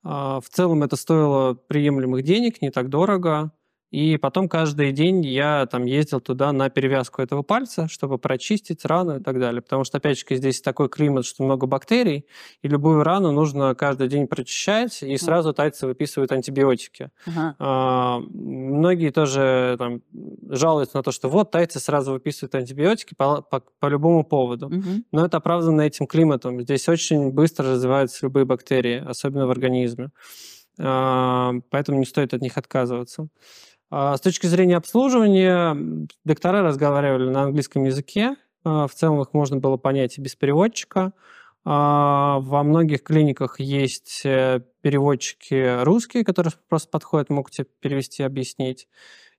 А, 0.04 0.42
В 0.42 0.50
целом 0.50 0.84
это 0.84 0.96
стоило 0.96 1.54
приемлемых 1.54 2.24
денег, 2.24 2.62
не 2.62 2.72
так 2.72 2.90
дорого. 2.90 3.52
И 3.92 4.18
потом 4.18 4.48
каждый 4.48 4.92
день 4.92 5.26
я 5.26 5.66
там 5.66 5.86
ездил 5.86 6.20
туда 6.22 6.52
на 6.52 6.70
перевязку 6.70 7.22
этого 7.24 7.42
пальца, 7.42 7.88
чтобы 7.88 8.20
прочистить 8.20 8.86
рану 8.86 9.18
и 9.20 9.24
так 9.24 9.40
далее. 9.40 9.62
Потому 9.64 9.84
что, 9.84 9.98
опять 9.98 10.20
же, 10.20 10.26
здесь 10.30 10.62
такой 10.62 10.90
климат, 10.90 11.26
что 11.26 11.44
много 11.44 11.66
бактерий, 11.66 12.26
и 12.62 12.68
любую 12.68 13.04
рану 13.04 13.32
нужно 13.32 13.74
каждый 13.74 14.08
день 14.08 14.28
прочищать, 14.28 15.02
и 15.02 15.18
сразу 15.18 15.54
тайцы 15.54 15.88
выписывают 15.88 16.32
антибиотики. 16.32 17.10
Ага. 17.26 17.56
А, 17.58 18.20
Многие 18.20 19.10
тоже 19.10 19.76
там, 19.80 20.02
жалуются 20.50 20.98
на 20.98 21.04
то, 21.04 21.12
что 21.12 21.28
вот 21.30 21.50
тайцы 21.52 21.80
сразу 21.80 22.12
выписывают 22.14 22.54
антибиотики 22.56 23.16
по, 23.16 23.42
по- 23.42 23.64
по 23.80 23.88
любому 23.88 24.24
поводу. 24.24 24.70
Мгм. 24.70 25.06
Но 25.12 25.26
это 25.26 25.38
оправдано 25.38 25.82
этим 25.82 26.06
климатом. 26.06 26.62
Здесь 26.62 26.88
очень 26.88 27.32
быстро 27.32 27.72
развиваются 27.72 28.26
любые 28.26 28.46
бактерии, 28.46 29.04
особенно 29.04 29.48
в 29.48 29.52
организме. 29.52 30.10
А, 30.80 31.54
Поэтому 31.72 32.00
не 32.00 32.06
стоит 32.06 32.34
от 32.34 32.42
них 32.42 32.58
отказываться. 32.58 33.28
А 33.92 34.16
С 34.18 34.22
точки 34.22 34.46
зрения 34.48 34.78
обслуживания, 34.78 36.08
доктора 36.24 36.62
разговаривали 36.62 37.30
на 37.30 37.44
английском 37.44 37.84
языке. 37.86 38.36
А, 38.64 38.88
В 38.88 38.94
целом 38.94 39.22
их 39.22 39.34
можно 39.34 39.58
было 39.58 39.78
понять 39.78 40.18
и 40.18 40.22
без 40.22 40.36
переводчика. 40.36 41.14
А, 41.66 42.40
Во 42.40 42.64
многих 42.64 43.04
клиниках 43.04 43.60
есть 43.60 44.22
э, 44.26 44.62
переводчики 44.82 45.84
русские, 45.84 46.24
которые 46.24 46.54
просто 46.70 46.90
подходят, 46.90 47.30
могут 47.30 47.52
тебе 47.52 47.68
перевести, 47.82 48.24
объяснить. 48.24 48.88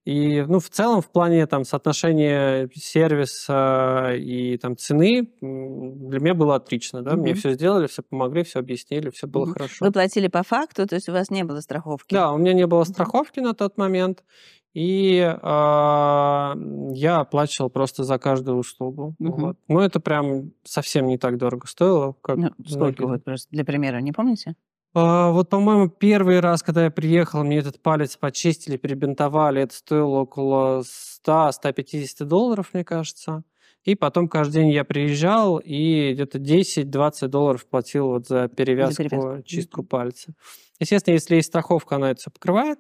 И, 0.07 0.43
ну, 0.43 0.61
в 0.61 0.71
целом, 0.71 1.03
в 1.03 1.11
плане 1.11 1.47
там 1.47 1.65
соотношения 1.65 2.69
сервиса 2.75 4.15
и 4.17 4.57
там 4.57 4.77
цены 4.77 5.29
для 5.41 6.21
меня 6.21 6.35
было 6.35 6.55
отлично, 6.57 7.03
да, 7.03 7.17
мне 7.17 7.33
Мгм. 7.33 7.35
все 7.35 7.53
сделали, 7.53 7.87
все 7.87 8.03
помогли, 8.03 8.43
все 8.43 8.61
объяснили, 8.61 9.11
все 9.11 9.27
было 9.27 9.45
Мгм. 9.45 9.53
хорошо. 9.53 9.85
Вы 9.87 9.93
платили 9.93 10.29
по 10.29 10.43
факту, 10.43 10.87
то 10.87 10.95
есть 10.95 11.09
у 11.09 11.13
вас 11.13 11.31
не 11.31 11.45
было 11.45 11.61
страховки? 11.61 12.15
Да, 12.15 12.33
у 12.33 12.39
меня 12.39 12.55
не 12.55 12.67
было 12.67 12.85
страховки 12.85 13.41
на 13.41 13.55
тот 13.55 13.77
момент, 13.77 14.25
и 14.73 15.21
а, 15.43 16.55
я 16.93 17.21
оплачивал 17.21 17.71
просто 17.71 18.05
за 18.05 18.19
каждую 18.19 18.59
услугу. 18.59 19.15
Мгм. 19.19 19.43
Вот. 19.43 19.57
Но 19.69 19.83
это 19.85 20.01
прям 20.01 20.53
совсем 20.65 21.07
не 21.09 21.19
так 21.19 21.37
дорого 21.37 21.67
стоило, 21.67 22.15
как 22.23 22.39
Ну, 22.39 22.51
сколько 22.67 23.07
вот 23.07 23.25
просто 23.25 23.49
для 23.51 23.65
примера, 23.65 23.99
не 23.99 24.13
помните? 24.13 24.55
А, 24.95 25.31
Вот, 25.31 25.49
по-моему, 25.51 25.89
первый 25.89 26.41
раз, 26.41 26.63
когда 26.63 26.85
я 26.85 26.91
приехал, 26.91 27.45
мне 27.45 27.59
этот 27.59 27.81
палец 27.81 28.17
почистили, 28.17 28.77
перебинтовали, 28.77 29.63
это 29.63 29.75
стоило 29.75 30.21
около 30.21 30.83
100-150 31.27 32.25
долларов, 32.25 32.71
мне 32.73 32.85
кажется. 32.85 33.45
И 33.85 33.95
потом 33.95 34.29
каждый 34.29 34.63
день 34.63 34.71
я 34.73 34.85
приезжал 34.85 35.59
и 35.59 36.13
где-то 36.13 36.39
10-20 36.39 37.29
долларов 37.29 37.67
платил 37.67 38.09
вот 38.09 38.27
за 38.27 38.49
перевязку, 38.49 39.05
перевязку. 39.05 39.43
чистку 39.43 39.83
пальца. 39.83 40.35
Естественно, 40.79 41.15
если 41.15 41.37
есть 41.37 41.49
страховка, 41.49 41.97
она 41.97 42.11
это 42.11 42.21
все 42.21 42.31
покрывает. 42.31 42.79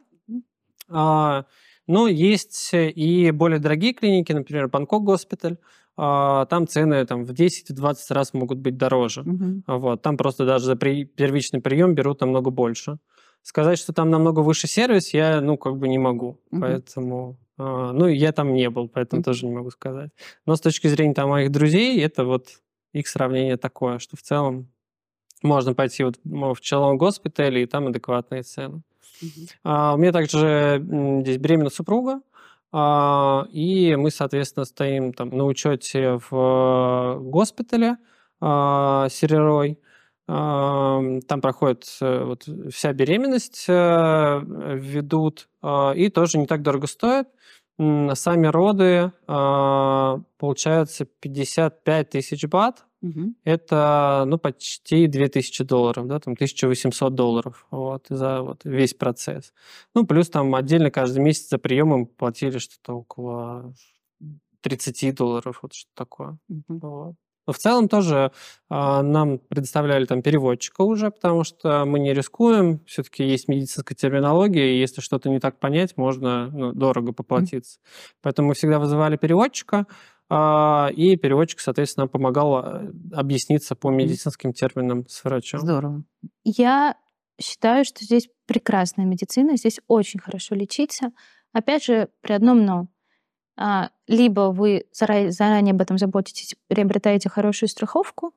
А, 0.90 1.46
Но 1.86 2.06
есть 2.06 2.70
и 2.72 3.30
более 3.30 3.60
дорогие 3.60 3.94
клиники, 3.94 4.32
например, 4.32 4.68
Бангкок 4.68 5.04
госпиталь. 5.04 5.56
А, 6.02 6.46
Там 6.46 6.66
цены 6.66 7.04
там, 7.04 7.24
в 7.24 7.32
10-20 7.32 8.10
раз 8.10 8.32
могут 8.32 8.58
быть 8.58 8.76
дороже. 8.78 9.22
А 9.66 9.76
Вот, 9.76 10.00
там 10.02 10.16
просто 10.16 10.46
даже 10.46 10.64
за 10.64 10.76
при- 10.76 11.04
первичный 11.04 11.60
прием 11.60 11.94
берут 11.94 12.20
намного 12.22 12.50
больше. 12.50 12.98
Сказать, 13.42 13.78
что 13.78 13.92
там 13.92 14.08
намного 14.10 14.40
выше 14.40 14.66
сервис, 14.66 15.12
я, 15.14 15.40
ну, 15.42 15.56
как 15.58 15.76
бы 15.76 15.88
не 15.88 15.98
могу. 15.98 16.40
Мгм. 16.50 16.60
Поэтому, 16.62 17.36
а, 17.58 17.92
ну, 17.92 18.06
я 18.06 18.32
там 18.32 18.54
не 18.54 18.70
был, 18.70 18.88
поэтому 18.88 19.22
тоже 19.22 19.46
не 19.46 19.52
могу 19.54 19.70
сказать. 19.70 20.10
Но 20.46 20.56
с 20.56 20.60
точки 20.60 20.88
зрения 20.88 21.14
там 21.14 21.28
моих 21.30 21.50
друзей, 21.50 22.00
это 22.02 22.24
вот 22.24 22.48
их 22.94 23.06
сравнение 23.06 23.56
такое, 23.58 23.98
что 23.98 24.16
в 24.16 24.22
целом 24.22 24.68
можно 25.42 25.74
пойти 25.74 26.04
вот 26.04 26.18
ну, 26.24 26.52
в 26.54 26.60
Челон 26.60 26.96
госпиталь, 26.98 27.58
и 27.58 27.66
там 27.66 27.86
адекватные 27.88 28.42
цены. 28.42 28.82
Мгм. 29.22 29.46
А, 29.64 29.94
У 29.94 29.98
меня 29.98 30.12
также 30.12 30.82
здесь 31.22 31.36
беременна 31.38 31.70
супруга, 31.70 32.20
и 32.72 33.96
мы, 33.96 34.10
соответственно, 34.10 34.64
стоим 34.64 35.12
там 35.12 35.30
на 35.30 35.44
учете 35.44 36.20
в 36.30 36.32
э, 36.32 37.18
госпитале 37.20 37.96
а, 38.40 39.08
Серерой. 39.08 39.78
А, 40.28 41.00
Там 41.26 41.40
проходит 41.40 41.84
э, 42.00 42.24
вот 42.24 42.48
вся 42.72 42.92
беременность, 42.92 43.64
э, 43.68 44.40
ведут, 44.44 45.48
а, 45.62 45.92
и 45.92 46.08
тоже 46.08 46.38
не 46.38 46.46
так 46.46 46.62
дорого 46.62 46.86
стоит. 46.86 47.26
Сами 48.14 48.46
роды 48.48 49.12
а, 49.26 50.20
получаются 50.38 51.06
55 51.06 52.10
тысяч 52.10 52.44
бат, 52.46 52.84
Мгм. 53.00 53.34
это, 53.44 54.24
ну, 54.26 54.36
почти 54.38 55.06
2000 55.06 55.64
долларов, 55.64 56.06
да, 56.06 56.20
там 56.20 56.36
1800 56.36 57.14
долларов, 57.14 57.66
вот, 57.70 58.06
за 58.10 58.42
вот 58.42 58.60
весь 58.64 58.92
процесс. 58.92 59.54
Ну, 59.94 60.06
плюс 60.06 60.28
там 60.28 60.54
отдельно 60.54 60.90
каждый 60.90 61.20
месяц 61.22 61.48
за 61.48 61.58
приемом 61.58 62.06
платили 62.06 62.58
что-то 62.58 62.94
около 62.98 63.72
30 64.60 65.12
долларов, 65.12 65.60
вот 65.62 65.72
что 65.72 65.90
такое. 65.94 66.38
Мгм. 66.48 66.80
Вот. 66.80 67.14
Но 67.50 67.54
в 67.54 67.58
целом 67.58 67.88
тоже 67.88 68.30
а, 68.68 69.02
нам 69.02 69.40
предоставляли 69.40 70.04
там 70.04 70.22
переводчика 70.22 70.82
уже, 70.82 71.10
потому 71.10 71.42
что 71.42 71.84
мы 71.84 71.98
не 71.98 72.14
рискуем, 72.14 72.78
все-таки 72.86 73.24
есть 73.24 73.48
медицинская 73.48 73.96
терминология, 73.96 74.72
и 74.72 74.78
если 74.78 75.00
что-то 75.00 75.28
не 75.28 75.40
так 75.40 75.58
понять, 75.58 75.96
можно 75.96 76.46
ну, 76.52 76.72
дорого 76.72 77.12
поплатиться. 77.12 77.80
Поэтому 78.22 78.46
мы 78.46 78.54
всегда 78.54 78.78
вызывали 78.78 79.16
переводчика, 79.16 79.88
а, 80.28 80.90
и 80.94 81.16
переводчик, 81.16 81.58
соответственно, 81.58 82.06
помогал 82.06 82.54
а, 82.54 82.88
объясниться 83.14 83.74
по 83.74 83.90
медицинским 83.90 84.52
терминам 84.52 85.08
с 85.08 85.24
врачом. 85.24 85.58
Здорово. 85.58 86.04
Я 86.44 86.94
считаю, 87.42 87.84
что 87.84 88.04
здесь 88.04 88.28
прекрасная 88.46 89.06
медицина, 89.06 89.56
здесь 89.56 89.80
очень 89.88 90.20
хорошо 90.20 90.54
лечиться. 90.54 91.10
Опять 91.52 91.82
же, 91.84 92.10
при 92.20 92.32
одном 92.32 92.64
но. 92.64 92.86
А, 93.60 93.90
Либо 94.08 94.50
вы 94.52 94.86
заранее, 94.92 95.72
об 95.72 95.82
этом 95.82 95.98
заботитесь, 95.98 96.56
приобретаете 96.66 97.28
хорошую 97.28 97.68
страховку, 97.68 98.32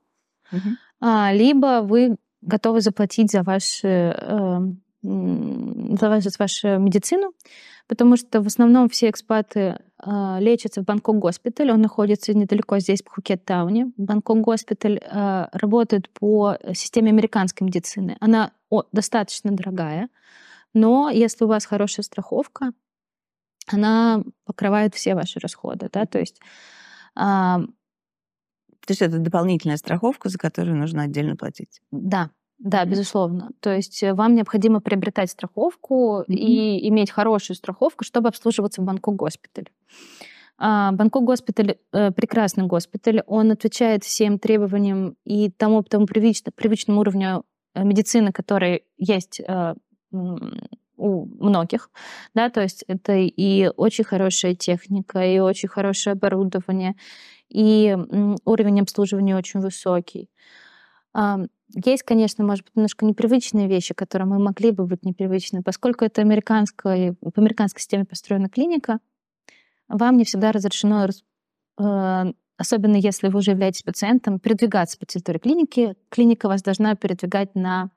а, 1.00 1.32
либо 1.34 1.82
вы 1.82 2.18
готовы 2.42 2.82
заплатить 2.82 3.32
за, 3.32 3.42
ваши, 3.42 3.88
э, 3.88 4.60
за, 5.02 6.10
ваш- 6.10 6.24
за 6.24 6.32
вашу 6.38 6.68
медицину, 6.78 7.34
потому 7.88 8.18
что 8.18 8.42
в 8.42 8.48
основном 8.48 8.90
все 8.90 9.10
экспаты 9.10 9.80
а, 9.98 10.40
лечатся 10.42 10.82
в 10.82 10.86
Бангкок 10.86 11.20
госпиталь. 11.20 11.72
Он 11.72 11.82
находится 11.82 12.34
недалеко 12.34 12.80
здесь, 12.80 13.02
в 13.02 13.06
Пхукет-тауне. 13.06 13.94
Бангкок 13.96 14.42
госпиталь 14.42 15.00
а, 15.10 15.48
работает 15.54 16.10
по 16.10 16.58
системе 16.74 17.12
американской 17.12 17.66
медицины. 17.66 18.18
Она 18.20 18.52
о, 18.70 18.84
достаточно 18.92 19.52
дорогая, 19.52 20.10
но 20.74 21.10
если 21.10 21.46
у 21.46 21.48
вас 21.48 21.66
хорошая 21.66 22.04
страховка, 22.04 22.74
она 23.68 24.24
покрывает 24.46 24.96
все 24.96 25.16
ваши 25.16 25.40
расходы. 25.40 25.90
Да? 25.92 26.06
То 26.06 26.20
есть 26.20 26.40
а, 27.16 27.60
То 27.60 28.90
есть 28.90 29.02
это 29.02 29.20
дополнительная 29.20 29.78
страховка, 29.78 30.30
за 30.30 30.38
которую 30.38 30.78
нужно 30.78 31.04
отдельно 31.04 31.36
платить. 31.36 31.82
Да, 31.92 32.32
да, 32.60 32.86
безусловно. 32.86 33.52
То 33.60 33.74
есть 33.76 34.02
э, 34.04 34.14
вам 34.14 34.36
необходимо 34.36 34.80
приобретать 34.80 35.30
страховку 35.30 36.24
и 36.28 36.88
иметь 36.90 37.12
хорошую 37.12 37.58
страховку, 37.58 38.04
чтобы 38.04 38.30
обслуживаться 38.30 38.82
в 38.82 38.86
Бангкок 38.86 39.16
госпитале. 39.16 39.68
А, 40.58 40.92
Бангкок 40.94 41.24
госпиталь 41.26 41.78
э, 41.92 42.12
прекрасный 42.12 42.66
госпиталь, 42.66 43.22
он 43.28 43.52
отвечает 43.52 44.04
всем 44.04 44.40
требованиям 44.40 45.18
и 45.26 45.50
тому, 45.52 45.84
тому 45.84 46.06
привычно- 46.06 46.52
привычному 46.56 47.02
уровню 47.02 47.44
медицины, 47.76 48.32
которая 48.32 48.82
есть 48.98 49.42
э, 49.42 49.74
у 50.98 51.26
многих, 51.44 51.90
да, 52.34 52.50
то 52.50 52.62
есть 52.62 52.84
это 52.88 53.14
и 53.14 53.70
очень 53.76 54.04
хорошая 54.04 54.56
техника, 54.56 55.24
и 55.26 55.40
очень 55.40 55.70
хорошее 55.70 56.14
оборудование, 56.14 56.96
и 57.50 57.98
уровень 58.46 58.82
обслуживания 58.82 59.36
очень 59.36 59.60
высокий. 59.60 60.30
Есть, 61.76 62.04
конечно, 62.04 62.44
может 62.44 62.66
быть, 62.66 62.76
немножко 62.76 63.06
непривычные 63.06 63.68
вещи, 63.68 63.94
которые 63.94 64.28
мы 64.28 64.38
могли 64.38 64.72
бы 64.72 64.86
быть 64.86 65.04
непривычны, 65.04 65.64
поскольку 65.64 66.06
это 66.06 66.22
американская, 66.22 67.14
по 67.14 67.42
американской 67.42 67.82
системе 67.82 68.06
построена 68.06 68.48
клиника, 68.48 69.00
вам 69.88 70.18
не 70.18 70.24
всегда 70.24 70.52
разрешено, 70.52 71.08
э, 71.80 72.34
особенно 72.58 72.96
если 72.96 73.28
вы 73.28 73.40
уже 73.40 73.52
являетесь 73.52 73.82
пациентом, 73.82 74.40
передвигаться 74.40 75.00
по 75.00 75.06
территории 75.06 75.40
клиники. 75.40 75.96
Клиника 76.10 76.48
вас 76.48 76.62
должна 76.62 76.96
передвигать 76.96 77.56
на 77.56 77.90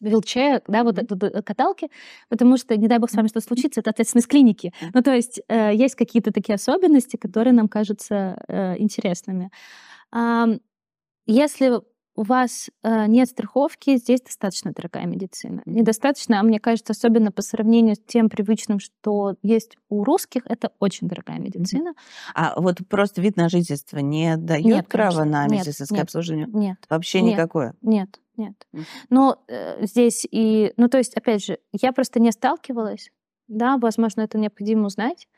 вилчер, 0.00 0.62
да, 0.68 0.84
вот 0.84 0.98
mm-hmm. 0.98 1.42
каталки, 1.42 1.90
потому 2.28 2.56
что, 2.56 2.76
не 2.76 2.88
дай 2.88 2.98
бог, 2.98 3.10
с 3.10 3.14
вами 3.14 3.28
что-то 3.28 3.46
случится, 3.46 3.80
это 3.80 3.90
ответственность 3.90 4.28
клиники. 4.28 4.68
Mm-hmm. 4.68 4.90
Ну, 4.94 5.02
то 5.02 5.14
есть 5.14 5.40
э, 5.48 5.74
есть 5.74 5.94
какие-то 5.94 6.32
такие 6.32 6.54
особенности, 6.54 7.16
которые 7.16 7.52
нам 7.52 7.68
кажутся 7.68 8.42
э, 8.48 8.78
интересными. 8.78 9.50
Э, 10.14 10.58
если 11.26 11.80
у 12.16 12.22
вас 12.22 12.70
э, 12.82 13.06
нет 13.06 13.28
страховки, 13.28 13.96
здесь 13.96 14.20
достаточно 14.22 14.72
дорогая 14.72 15.06
медицина. 15.06 15.62
Недостаточно, 15.66 16.40
а 16.40 16.42
мне 16.42 16.60
кажется, 16.60 16.92
особенно 16.92 17.32
по 17.32 17.42
сравнению 17.42 17.96
с 17.96 18.00
тем 18.00 18.28
привычным, 18.28 18.78
что 18.78 19.36
есть 19.42 19.76
у 19.88 20.04
русских, 20.04 20.42
это 20.46 20.70
очень 20.78 21.08
дорогая 21.08 21.38
медицина. 21.38 21.94
А 22.34 22.60
вот 22.60 22.78
просто 22.88 23.20
вид 23.20 23.36
на 23.36 23.48
жительство 23.48 23.98
не 23.98 24.36
дает 24.36 24.64
нет, 24.64 24.88
права 24.88 25.20
конечно. 25.20 25.42
на 25.42 25.48
медицинское 25.48 25.96
нет, 25.96 26.04
обслуживание? 26.04 26.46
Нет. 26.52 26.78
Вообще 26.88 27.20
нет, 27.20 27.34
никакое? 27.34 27.74
Нет, 27.82 28.20
нет. 28.36 28.66
Но 29.10 29.42
э, 29.48 29.84
здесь 29.84 30.26
и... 30.30 30.72
Ну, 30.76 30.88
то 30.88 30.98
есть, 30.98 31.14
опять 31.14 31.44
же, 31.44 31.58
я 31.72 31.92
просто 31.92 32.20
не 32.20 32.30
сталкивалась. 32.30 33.10
Да, 33.48 33.76
возможно, 33.76 34.22
это 34.22 34.38
необходимо 34.38 34.86
узнать. 34.86 35.28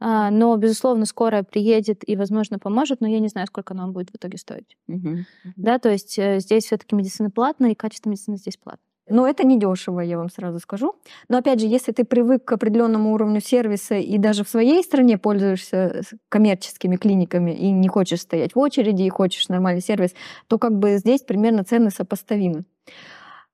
А, 0.00 0.30
но, 0.30 0.56
безусловно, 0.56 1.04
скорая 1.04 1.42
приедет 1.42 2.08
и, 2.08 2.16
возможно, 2.16 2.58
поможет, 2.58 3.00
но 3.00 3.08
я 3.08 3.18
не 3.18 3.28
знаю, 3.28 3.46
сколько 3.46 3.74
она 3.74 3.88
будет 3.88 4.10
в 4.10 4.16
итоге 4.16 4.38
стоить. 4.38 4.76
Угу. 4.88 5.24
Да, 5.56 5.78
то 5.78 5.90
есть 5.90 6.18
э, 6.18 6.38
здесь 6.40 6.64
все-таки 6.64 6.94
медицина 6.94 7.30
платная, 7.30 7.72
и 7.72 7.74
качество 7.74 8.08
медицины 8.08 8.36
здесь 8.36 8.56
платное. 8.56 8.88
Но 9.10 9.26
это 9.26 9.44
не 9.44 9.58
дешево, 9.58 10.00
я 10.00 10.18
вам 10.18 10.28
сразу 10.28 10.58
скажу. 10.58 10.94
Но 11.28 11.38
опять 11.38 11.60
же, 11.60 11.66
если 11.66 11.92
ты 11.92 12.04
привык 12.04 12.44
к 12.44 12.52
определенному 12.52 13.12
уровню 13.14 13.40
сервиса 13.40 13.94
и 13.94 14.18
даже 14.18 14.44
в 14.44 14.48
своей 14.48 14.82
стране 14.82 15.16
пользуешься 15.18 16.02
коммерческими 16.28 16.96
клиниками 16.96 17.52
и 17.52 17.70
не 17.70 17.88
хочешь 17.88 18.20
стоять 18.20 18.54
в 18.54 18.58
очереди 18.58 19.02
и 19.02 19.08
хочешь 19.08 19.48
нормальный 19.48 19.80
сервис, 19.80 20.14
то 20.46 20.58
как 20.58 20.78
бы 20.78 20.98
здесь 20.98 21.22
примерно 21.22 21.64
цены 21.64 21.90
сопоставимы. 21.90 22.64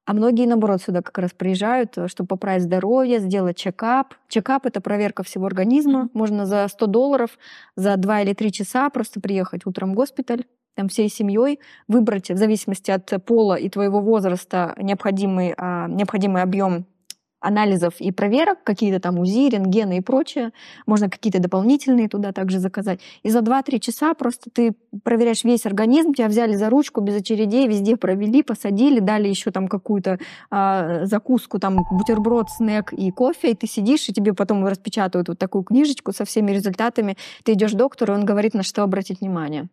А 0.06 0.12
многие, 0.12 0.46
наоборот, 0.46 0.82
сюда 0.82 1.00
как 1.00 1.16
раз 1.18 1.32
приезжают, 1.32 1.96
э, 1.96 2.08
чтобы 2.08 2.28
поправить 2.28 2.64
здоровье, 2.64 3.20
сделать 3.20 3.56
чекап. 3.56 4.14
Чекап— 4.28 4.66
это 4.66 4.80
проверка 4.80 5.22
всего 5.22 5.46
организма. 5.46 6.10
Можно 6.12 6.44
за 6.44 6.68
100 6.68 6.86
долларов 6.86 7.38
за 7.74 7.96
2 7.96 8.22
или 8.22 8.34
3 8.34 8.52
часа 8.52 8.90
просто 8.90 9.20
приехать 9.20 9.64
утром 9.64 9.92
в 9.92 9.94
госпиталь, 9.94 10.44
там 10.74 10.88
всей 10.88 11.08
семьей, 11.08 11.60
выбрать 11.88 12.30
в 12.30 12.36
зависимости 12.36 12.90
от 12.90 13.10
пола 13.24 13.54
и 13.54 13.68
твоего 13.68 14.00
возраста 14.00 14.74
необходимый, 14.76 15.54
а, 15.56 15.88
необходимый 15.88 16.42
объем 16.42 16.86
анализов 17.44 18.00
и 18.00 18.10
проверок, 18.10 18.64
какие-то 18.64 19.00
там 19.00 19.18
УЗИ, 19.18 19.50
рентгены 19.50 19.98
и 19.98 20.00
прочее. 20.00 20.52
Можно 20.86 21.10
какие-то 21.10 21.40
дополнительные 21.40 22.08
туда 22.08 22.32
также 22.32 22.58
заказать. 22.58 23.00
И 23.22 23.30
за 23.30 23.40
2-3 23.40 23.78
часа 23.80 24.14
просто 24.14 24.50
ты 24.50 24.74
проверяешь 25.02 25.44
весь 25.44 25.66
организм, 25.66 26.14
тебя 26.14 26.28
взяли 26.28 26.54
за 26.54 26.70
ручку 26.70 27.00
без 27.00 27.16
очередей, 27.16 27.68
везде 27.68 27.96
провели, 27.96 28.42
посадили, 28.42 29.00
дали 29.00 29.28
еще 29.28 29.50
там 29.50 29.68
какую-то 29.68 30.18
а, 30.50 31.04
закуску, 31.04 31.58
там 31.58 31.84
бутерброд, 31.90 32.48
снэк 32.50 32.92
и 32.92 33.10
кофе, 33.10 33.50
и 33.50 33.54
ты 33.54 33.66
сидишь, 33.66 34.08
и 34.08 34.12
тебе 34.12 34.32
потом 34.32 34.66
распечатывают 34.66 35.28
вот 35.28 35.38
такую 35.38 35.64
книжечку 35.64 36.12
со 36.12 36.24
всеми 36.24 36.52
результатами. 36.52 37.16
Ты 37.42 37.52
идешь 37.52 37.72
к 37.72 37.76
доктору, 37.76 38.14
он 38.14 38.24
говорит, 38.24 38.54
на 38.54 38.62
что 38.62 38.82
обратить 38.82 39.20
внимание. 39.20 39.68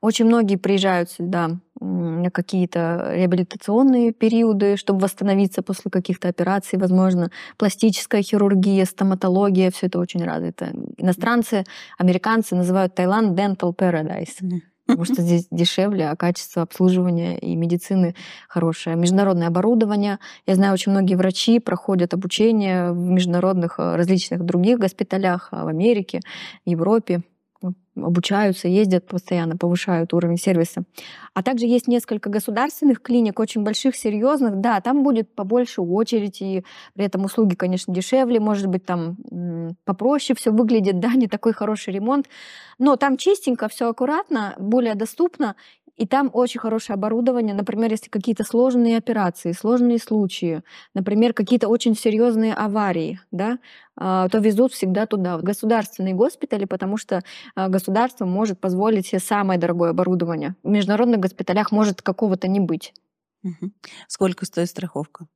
Очень 0.00 0.26
многие 0.26 0.56
приезжают 0.56 1.10
сюда 1.10 1.50
на 1.80 2.30
какие-то 2.30 3.10
реабилитационные 3.12 4.12
периоды, 4.12 4.76
чтобы 4.76 5.00
восстановиться 5.00 5.62
после 5.62 5.90
каких-то 5.90 6.28
операций, 6.28 6.78
возможно, 6.78 7.30
пластическая 7.56 8.22
хирургия, 8.22 8.84
стоматология, 8.84 9.70
все 9.70 9.86
это 9.86 9.98
очень 9.98 10.22
развито. 10.24 10.72
Иностранцы, 10.96 11.64
американцы 11.98 12.54
называют 12.54 12.94
Таиланд 12.94 13.38
Dental 13.38 13.74
Paradise. 13.74 14.60
Потому 14.86 15.06
что 15.06 15.22
здесь 15.22 15.46
дешевле, 15.50 16.10
а 16.10 16.16
качество 16.16 16.60
обслуживания 16.60 17.38
и 17.38 17.56
медицины 17.56 18.14
хорошее. 18.48 18.96
Международное 18.96 19.48
оборудование. 19.48 20.18
Я 20.46 20.56
знаю, 20.56 20.74
очень 20.74 20.92
многие 20.92 21.14
врачи 21.14 21.58
проходят 21.58 22.12
обучение 22.12 22.92
в 22.92 22.98
международных 22.98 23.78
э, 23.78 23.96
различных 23.96 24.44
других 24.44 24.78
госпиталях 24.78 25.48
в 25.52 25.66
Америке, 25.66 26.20
Европе 26.66 27.22
обучаются, 27.96 28.68
ездят 28.68 29.06
постоянно, 29.06 29.56
повышают 29.56 30.12
уровень 30.12 30.36
сервиса. 30.36 30.84
А 31.32 31.42
также 31.42 31.66
есть 31.66 31.86
несколько 31.86 32.28
государственных 32.28 33.00
клиник, 33.00 33.38
очень 33.38 33.62
больших, 33.62 33.96
серьезных. 33.96 34.60
Да, 34.60 34.80
там 34.80 35.02
будет 35.02 35.34
побольше 35.34 35.80
очередь, 35.80 36.42
и 36.42 36.64
при 36.94 37.04
этом 37.06 37.24
услуги, 37.24 37.54
конечно, 37.54 37.94
дешевле, 37.94 38.40
может 38.40 38.66
быть, 38.66 38.84
там 38.84 39.16
попроще 39.84 40.36
все 40.36 40.50
выглядит, 40.50 40.98
да, 41.00 41.14
не 41.14 41.28
такой 41.28 41.52
хороший 41.52 41.94
ремонт. 41.94 42.28
Но 42.78 42.96
там 42.96 43.16
чистенько, 43.16 43.68
все 43.68 43.88
аккуратно, 43.88 44.54
более 44.58 44.94
доступно, 44.94 45.54
и 45.96 46.06
там 46.06 46.30
очень 46.32 46.60
хорошее 46.60 46.94
оборудование. 46.94 47.54
Например, 47.54 47.90
если 47.90 48.08
какие-то 48.08 48.44
сложные 48.44 48.96
операции, 48.96 49.52
сложные 49.52 49.98
случаи, 49.98 50.62
например, 50.94 51.32
какие-то 51.32 51.68
очень 51.68 51.96
серьезные 51.96 52.54
аварии, 52.54 53.20
да, 53.30 53.58
а, 53.96 54.28
то 54.28 54.38
везут 54.38 54.72
всегда 54.72 55.06
туда, 55.06 55.38
в 55.38 55.42
государственные 55.42 56.14
госпитали, 56.14 56.64
потому 56.64 56.96
что 56.96 57.22
а, 57.54 57.68
государство 57.68 58.24
может 58.24 58.58
позволить 58.60 59.06
себе 59.06 59.20
самое 59.20 59.58
дорогое 59.60 59.90
оборудование. 59.90 60.56
В 60.62 60.68
международных 60.68 61.20
госпиталях 61.20 61.70
может 61.70 62.02
какого-то 62.02 62.48
не 62.48 62.60
быть. 62.60 62.92
Сколько 64.08 64.46
стоит 64.46 64.68
страховка? 64.68 65.26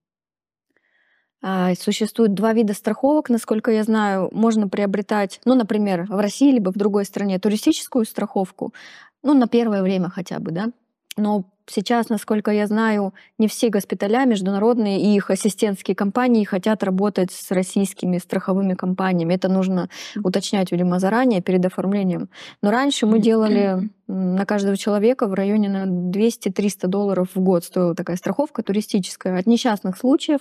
А, 1.40 1.75
существует 1.77 2.35
два 2.35 2.53
вида 2.53 2.75
страховок, 2.75 3.31
насколько 3.31 3.71
я 3.71 3.85
знаю. 3.85 4.29
Можно 4.33 4.68
приобретать, 4.68 5.40
ну, 5.44 5.55
например, 5.55 6.05
в 6.09 6.18
России 6.18 6.51
либо 6.51 6.73
в 6.73 6.77
другой 6.77 7.05
стране 7.05 7.38
туристическую 7.38 8.05
страховку, 8.05 8.75
ну, 9.22 9.35
на 9.35 9.48
первое 9.48 9.83
время 9.83 10.09
хотя 10.09 10.38
бы, 10.38 10.50
да. 10.50 10.70
Но 11.16 11.44
сейчас, 11.66 12.09
насколько 12.09 12.50
я 12.50 12.66
знаю, 12.66 13.14
не 13.38 13.48
все 13.48 13.68
госпиталя 13.68 14.24
международные 14.24 15.00
и 15.00 15.14
их 15.14 15.31
ассистентские 15.31 15.94
компании 15.94 16.44
хотят 16.44 16.83
работать 16.83 17.33
с 17.33 17.50
российскими 17.50 18.18
страховыми 18.18 18.74
компаниями. 18.74 19.35
Это 19.35 19.48
нужно 19.48 19.88
уточнять, 20.22 20.72
видимо, 20.72 20.98
заранее, 20.98 21.42
перед 21.42 21.64
оформлением. 21.66 22.28
Но 22.62 22.70
раньше 22.70 23.07
мы 23.07 23.18
делали 23.18 23.90
на 24.07 24.46
каждого 24.46 24.76
человека 24.76 25.26
в 25.26 25.35
районе 25.35 25.68
на 25.68 25.85
200-300 25.85 26.87
долларов 26.87 27.28
в 27.35 27.40
год 27.40 27.64
стоила 27.64 27.94
такая 27.94 28.16
страховка 28.16 28.62
туристическая 28.62 29.38
от 29.38 29.46
несчастных 29.46 29.98
случаев. 29.98 30.40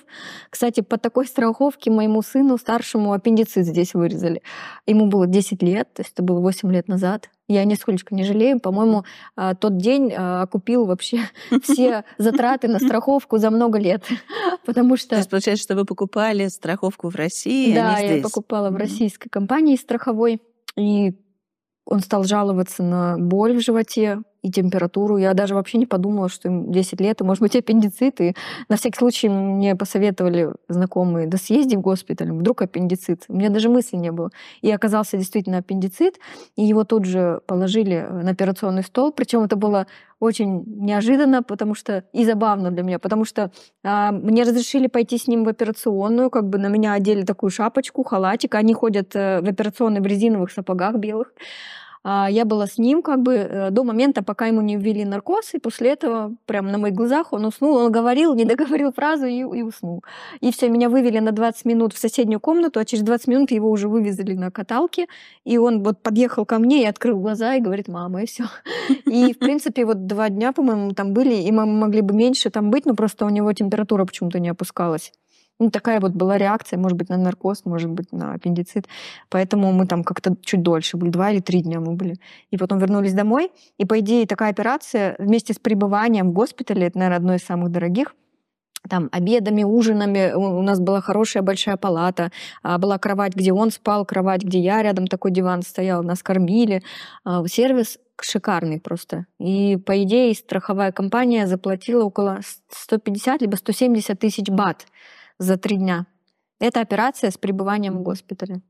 Кстати, 0.50 0.80
по 0.80 0.98
такой 0.98 1.26
страховке 1.26 1.92
моему 1.92 2.22
сыну 2.22 2.58
старшему 2.58 3.12
аппендицит 3.12 3.66
здесь 3.66 3.94
вырезали. 3.94 4.42
Ему 4.86 5.08
было 5.08 5.28
10 5.28 5.62
лет, 5.64 5.94
то 5.94 6.02
есть 6.02 6.14
это 6.14 6.24
было 6.24 6.40
8 6.40 6.72
лет 6.72 6.88
назад. 6.88 7.30
Я 7.48 7.64
нисколько 7.64 8.14
не 8.14 8.24
жалею. 8.24 8.60
По-моему, 8.60 9.06
а, 9.36 9.56
тот 9.56 9.78
день 9.78 10.14
а, 10.16 10.42
окупил 10.42 10.86
вообще 10.86 11.22
все 11.64 12.04
затраты 12.18 12.68
на 12.68 12.80
страховку 12.80 13.38
за 13.38 13.50
много 13.52 13.80
лет. 13.80 14.04
Потому 14.66 14.98
что... 14.98 15.12
То 15.12 15.16
есть, 15.18 15.30
получается, 15.30 15.64
что 15.64 15.76
вы 15.76 15.86
покупали 15.86 16.48
страховку 16.48 17.10
в 17.10 17.16
России, 17.16 17.74
да, 17.74 17.96
а 17.96 18.02
не 18.02 18.08
здесь? 18.08 18.18
я 18.18 18.24
покупала 18.24 18.70
в 18.70 18.76
российской 18.76 19.30
компании 19.30 19.78
страховой. 19.78 20.42
И 20.76 21.14
он 21.86 22.02
стал 22.02 22.26
жаловаться 22.26 22.84
на 22.84 23.18
боль 23.18 23.56
в 23.56 23.62
животе, 23.62 24.22
и 24.48 24.52
температуру. 24.52 25.18
Я 25.18 25.34
даже 25.34 25.56
вообще 25.56 25.78
не 25.78 25.86
подумала, 25.86 26.30
что 26.30 26.48
им 26.48 26.72
10 26.72 27.02
лет, 27.02 27.22
и 27.22 27.24
может 27.24 27.42
быть 27.42 27.56
аппендицит. 27.56 28.22
И 28.22 28.36
на 28.70 28.78
всякий 28.78 28.98
случай 28.98 29.30
мне 29.30 29.76
посоветовали 29.76 30.50
знакомые, 30.70 31.28
да 31.28 31.38
съезди 31.38 31.76
в 31.76 31.82
госпиталь, 31.82 32.32
вдруг 32.32 32.62
аппендицит. 32.62 33.26
У 33.28 33.36
меня 33.36 33.50
даже 33.50 33.70
мысли 33.70 33.98
не 33.98 34.12
было. 34.12 34.30
И 34.62 34.72
оказался 34.72 35.18
действительно 35.18 35.58
аппендицит, 35.58 36.20
и 36.56 36.64
его 36.64 36.84
тут 36.84 37.06
же 37.06 37.42
положили 37.46 38.08
на 38.10 38.32
операционный 38.32 38.84
стол. 38.84 39.12
Причем 39.12 39.44
это 39.44 39.56
было 39.56 39.88
очень 40.20 40.64
неожиданно, 40.66 41.44
потому 41.44 41.76
что 41.76 42.04
и 42.12 42.26
забавно 42.26 42.72
для 42.72 42.84
меня, 42.84 43.00
потому 43.00 43.26
что 43.26 43.52
а, 43.84 44.12
мне 44.12 44.44
разрешили 44.44 44.88
пойти 44.88 45.18
с 45.18 45.28
ним 45.28 45.44
в 45.44 45.50
операционную, 45.50 46.30
как 46.30 46.50
бы 46.50 46.58
на 46.58 46.68
меня 46.68 46.94
одели 46.94 47.22
такую 47.22 47.52
шапочку, 47.52 48.04
халатик, 48.04 48.56
они 48.56 48.74
ходят 48.74 49.16
э, 49.16 49.42
в 49.42 49.48
операционной 49.48 50.02
в 50.02 50.08
резиновых 50.08 50.52
сапогах 50.52 50.96
белых. 50.96 51.34
А, 52.10 52.30
Я 52.32 52.46
была 52.46 52.68
с 52.68 52.78
ним 52.78 53.02
как 53.02 53.22
бы 53.22 53.34
э, 53.34 53.70
до 53.70 53.84
момента, 53.84 54.24
пока 54.24 54.46
ему 54.46 54.62
не 54.62 54.78
ввели 54.78 55.04
наркоз, 55.04 55.54
и 55.56 55.60
после 55.60 55.90
этого 55.90 56.34
прямо 56.46 56.72
на 56.72 56.78
моих 56.78 56.96
глазах 56.96 57.34
он 57.34 57.44
уснул, 57.44 57.76
он 57.76 57.92
говорил, 57.92 58.34
не 58.34 58.46
договорил 58.46 58.94
фразу 58.94 59.26
и, 59.26 59.40
и 59.40 59.62
уснул. 59.62 60.06
И 60.40 60.54
все, 60.54 60.70
меня 60.70 60.88
вывели 60.88 61.20
на 61.20 61.34
20 61.34 61.66
минут 61.66 61.94
в 61.94 61.98
соседнюю 61.98 62.40
комнату, 62.40 62.80
а 62.80 62.86
через 62.86 63.04
20 63.04 63.28
минут 63.28 63.52
его 63.52 63.70
уже 63.70 63.90
вывезли 63.90 64.36
на 64.36 64.52
каталке, 64.52 65.08
и 65.44 65.58
он 65.58 65.84
вот 65.84 66.02
подъехал 66.02 66.46
ко 66.46 66.60
мне 66.60 66.84
и 66.84 66.86
открыл 66.86 67.20
глаза 67.20 67.56
и 67.56 67.60
говорит, 67.60 67.90
мама, 67.90 68.24
и 68.24 68.26
все. 68.26 68.46
И, 69.06 69.34
в 69.34 69.40
принципе, 69.40 69.84
вот 69.84 70.08
два 70.08 70.30
дня, 70.30 70.54
по-моему, 70.54 70.94
там 70.94 71.12
были, 71.12 71.36
и 71.36 71.52
мы 71.52 71.66
могли 71.66 72.00
бы 72.00 72.14
меньше 72.14 72.50
там 72.50 72.72
быть, 72.72 72.86
но 72.86 72.96
просто 72.96 73.26
у 73.26 73.30
него 73.30 73.52
температура 73.52 74.06
почему-то 74.06 74.40
не 74.40 74.48
опускалась. 74.48 75.12
Ну, 75.60 75.72
такая 75.72 76.00
вот 76.00 76.12
была 76.12 76.38
реакция, 76.38 76.78
может 76.78 76.98
быть, 76.98 77.10
на 77.10 77.18
наркоз, 77.18 77.66
может 77.66 77.90
быть, 77.90 78.12
на 78.12 78.34
аппендицит. 78.34 78.88
Поэтому 79.30 79.72
мы 79.72 79.88
там 79.88 80.04
как-то 80.04 80.36
чуть 80.44 80.62
дольше 80.62 80.98
были, 80.98 81.10
два 81.10 81.32
или 81.32 81.40
три 81.40 81.62
дня 81.62 81.80
мы 81.80 81.94
были. 81.94 82.16
И 82.52 82.58
потом 82.58 82.78
вернулись 82.78 83.14
домой. 83.14 83.52
И, 83.78 83.86
по 83.86 84.00
идее, 84.00 84.28
такая 84.28 84.52
операция 84.52 85.16
вместе 85.18 85.54
с 85.54 85.60
пребыванием 85.60 86.30
в 86.30 86.34
госпитале, 86.34 86.88
это, 86.88 87.00
наверное, 87.00 87.18
одно 87.18 87.36
из 87.36 87.44
самых 87.44 87.72
дорогих, 87.72 88.16
там 88.88 89.10
обедами, 89.12 89.64
ужинами. 89.64 90.34
У 90.34 90.62
нас 90.62 90.80
была 90.80 91.02
хорошая 91.02 91.42
большая 91.42 91.78
палата, 91.78 92.32
а, 92.62 92.78
была 92.78 93.00
кровать, 93.00 93.36
где 93.36 93.52
он 93.52 93.72
спал, 93.72 94.06
кровать, 94.06 94.44
где 94.44 94.60
я 94.60 94.84
рядом 94.84 95.08
такой 95.08 95.32
диван 95.32 95.64
стоял, 95.64 96.04
нас 96.04 96.22
кормили. 96.22 96.84
А, 97.26 97.46
Сервис 97.48 97.98
шикарный 98.22 98.80
просто. 98.80 99.26
И, 99.40 99.78
по 99.78 100.02
идее, 100.04 100.34
страховая 100.34 100.92
компания 100.92 101.48
заплатила 101.48 102.04
около 102.04 102.40
150 102.70 103.42
либо 103.42 103.56
170 103.56 104.20
тысяч 104.20 104.50
бат 104.50 104.86
за 105.40 105.58
три 105.58 105.78
дня. 105.78 106.06
Это 106.60 106.82
операция 106.82 107.32
с 107.32 107.38
пребыванием 107.38 107.98
в 107.98 108.02
госпитале. 108.02 108.62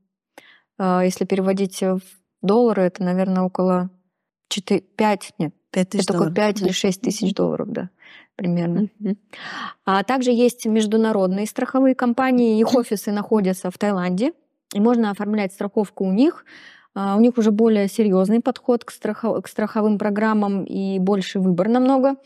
А, 0.78 1.04
Если 1.04 1.24
переводить 1.24 1.80
в 1.82 2.00
доллары, 2.42 2.82
это, 2.82 3.02
наверное, 3.02 3.42
около 3.42 3.90
4, 4.48 4.80
5, 4.80 5.34
нет, 5.38 5.54
Пять 5.70 5.90
тысяч 5.90 6.04
это 6.04 6.14
около 6.14 6.30
долларов. 6.30 6.54
5 6.54 6.62
или 6.62 6.72
6 6.72 7.00
тысяч 7.02 7.34
долларов, 7.34 7.68
да, 7.70 7.90
примерно. 8.36 8.88
А 9.84 10.02
также 10.04 10.30
есть 10.30 10.66
международные 10.66 11.46
страховые 11.46 11.94
компании, 11.94 12.58
их 12.58 12.74
офисы 12.74 13.12
находятся 13.12 13.70
в 13.70 13.76
Таиланде, 13.76 14.32
и 14.74 14.80
можно 14.80 15.10
оформлять 15.10 15.52
страховку 15.52 16.04
у 16.04 16.12
них. 16.12 16.44
А, 16.94 17.16
У 17.16 17.20
них 17.20 17.36
уже 17.38 17.50
более 17.50 17.88
серьезный 17.88 18.40
подход 18.40 18.84
к 18.84 18.90
страховым 18.90 19.98
программам 19.98 20.64
и 20.64 20.98
больше 20.98 21.38
выбор 21.38 21.68
намного. 21.68 22.16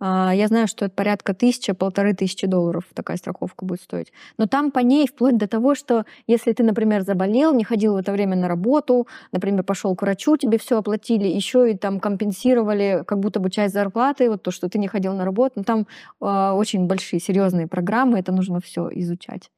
А, 0.00 0.32
Я 0.34 0.48
знаю, 0.48 0.68
что 0.68 0.84
это 0.84 0.94
порядка 0.94 1.34
тысячи, 1.34 1.72
полторы 1.72 2.14
тысячи 2.14 2.46
долларов 2.46 2.84
такая 2.94 3.16
страховка 3.16 3.64
будет 3.64 3.82
стоить. 3.82 4.12
Но 4.36 4.46
там 4.46 4.70
по 4.70 4.80
ней 4.80 5.06
вплоть 5.06 5.36
до 5.36 5.48
того, 5.48 5.74
что 5.74 6.04
если 6.26 6.52
ты, 6.52 6.62
например, 6.62 7.02
заболел, 7.02 7.52
не 7.52 7.64
ходил 7.64 7.94
в 7.94 7.96
это 7.96 8.12
время 8.12 8.36
на 8.36 8.48
работу, 8.48 9.06
например, 9.32 9.62
пошел 9.64 9.94
к 9.94 10.02
врачу, 10.02 10.36
тебе 10.36 10.58
все 10.58 10.78
оплатили, 10.78 11.26
еще 11.26 11.70
и 11.70 11.76
там 11.76 12.00
компенсировали 12.00 13.02
как 13.06 13.18
будто 13.20 13.40
бы 13.40 13.50
часть 13.50 13.74
зарплаты, 13.74 14.30
вот 14.30 14.42
то, 14.42 14.50
что 14.50 14.68
ты 14.68 14.78
не 14.78 14.88
ходил 14.88 15.14
на 15.14 15.24
работу. 15.24 15.54
Ну, 15.56 15.64
там 15.64 15.86
а, 16.20 16.54
очень 16.54 16.86
большие, 16.86 17.20
серьезные 17.20 17.66
программы, 17.66 18.18
это 18.18 18.32
нужно 18.32 18.60
все 18.60 18.88
изучать. 18.92 19.50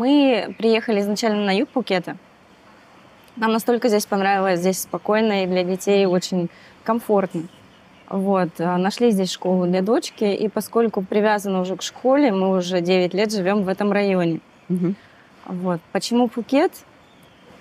Мы 0.00 0.54
приехали 0.56 1.00
изначально 1.00 1.44
на 1.44 1.54
юг 1.54 1.68
Пукета. 1.68 2.16
Нам 3.36 3.52
настолько 3.52 3.88
здесь 3.88 4.06
понравилось, 4.06 4.60
здесь 4.60 4.80
спокойно 4.80 5.44
и 5.44 5.46
для 5.46 5.62
детей 5.62 6.06
очень 6.06 6.48
комфортно. 6.84 7.42
Вот. 8.08 8.48
а, 8.60 8.78
Нашли 8.78 9.10
здесь 9.10 9.30
школу 9.30 9.66
для 9.66 9.82
дочки, 9.82 10.24
и 10.24 10.48
поскольку 10.48 11.02
привязаны 11.02 11.60
уже 11.60 11.76
к 11.76 11.82
школе, 11.82 12.32
мы 12.32 12.56
уже 12.56 12.80
9 12.80 13.12
лет 13.12 13.30
живем 13.30 13.62
в 13.62 13.68
этом 13.68 13.92
районе. 13.92 14.40
Мгм. 14.70 14.96
Вот. 15.44 15.82
Почему 15.92 16.28
Пукет? 16.28 16.72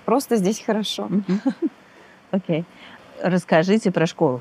Просто 0.05 0.37
здесь 0.37 0.61
хорошо. 0.61 1.09
Окей. 2.31 2.63
Расскажите 3.21 3.91
про 3.91 4.05
школу. 4.05 4.39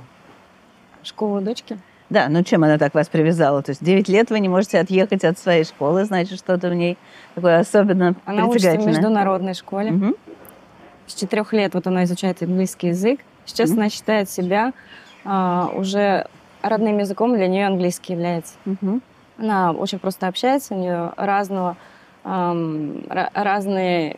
Школа 1.03 1.41
дочки? 1.41 1.77
Да, 2.11 2.29
ну 2.29 2.43
чем 2.43 2.65
она 2.65 2.79
так 2.79 2.95
вас 2.95 3.09
привязала? 3.09 3.63
То 3.63 3.71
есть 3.71 3.85
9 3.85 4.09
лет 4.09 4.31
вы 4.31 4.41
не 4.41 4.49
можете 4.49 4.79
отъехать 4.81 5.25
от 5.25 5.39
своей 5.39 5.65
школы, 5.65 6.05
значит, 6.05 6.39
что-то 6.39 6.71
в 6.71 6.75
ней 6.75 6.97
такое 7.35 7.59
особенно 7.59 8.15
Она 8.25 8.47
учится 8.47 8.73
в 8.79 8.87
международной 8.87 9.55
школе. 9.55 9.91
Мгм. 9.91 10.15
С 11.07 11.15
четырех 11.15 11.53
лет 11.53 11.75
вот 11.75 11.87
она 11.87 12.05
изучает 12.05 12.43
английский 12.43 12.89
язык. 12.89 13.21
Сейчас 13.45 13.71
Мгм. 13.71 13.79
она 13.81 13.91
считает 13.91 14.31
себя 14.31 14.73
а, 15.25 15.71
уже 15.75 16.27
родным 16.63 16.99
языком 16.99 17.35
для 17.37 17.47
нее 17.49 17.67
английский 17.67 18.15
является. 18.15 18.55
Мгм. 18.65 19.03
Она 19.37 19.73
очень 19.73 19.99
просто 19.99 20.27
общается, 20.27 20.75
у 20.75 20.79
нее 20.79 21.13
разного, 21.17 21.77
ра- 22.25 23.31
разные, 23.35 24.17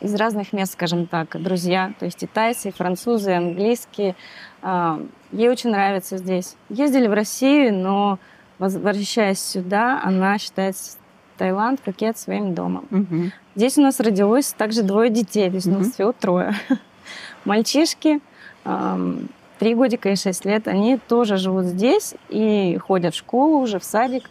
из 0.00 0.14
разных 0.14 0.52
мест, 0.52 0.72
скажем 0.72 1.06
так, 1.06 1.40
друзья, 1.42 1.92
то 1.98 2.06
есть 2.06 2.22
и 2.22 2.26
тайцы, 2.26 2.68
и 2.68 2.72
французы, 2.72 3.32
и 3.32 3.34
английские. 3.34 4.14
А, 4.62 5.00
Ей 5.32 5.48
очень 5.48 5.70
нравится 5.70 6.18
здесь. 6.18 6.56
Ездили 6.70 7.06
в 7.06 7.12
Россию, 7.12 7.72
но 7.74 8.18
возвращаясь 8.58 9.40
сюда, 9.40 10.00
она 10.02 10.38
считает 10.38 10.74
Таиланд, 11.38 11.80
Пхукет 11.80 12.18
своим 12.18 12.52
домом. 12.54 12.84
Мгм. 12.90 13.32
Здесь 13.54 13.78
у 13.78 13.82
нас 13.82 14.00
родилось 14.00 14.52
также 14.52 14.82
двое 14.82 15.08
детей, 15.08 15.48
то 15.48 15.54
есть 15.54 15.68
у 15.68 15.70
нас 15.70 15.92
всего 15.92 16.12
трое. 16.12 16.54
Мальчишки, 17.44 18.20
три 19.58 19.74
годика 19.74 20.10
и 20.10 20.16
шесть 20.16 20.44
лет, 20.44 20.68
они 20.68 20.98
тоже 20.98 21.36
живут 21.36 21.64
здесь 21.66 22.14
и 22.28 22.76
ходят 22.84 23.14
в 23.14 23.18
школу 23.18 23.60
уже, 23.60 23.78
в 23.78 23.84
садик. 23.84 24.28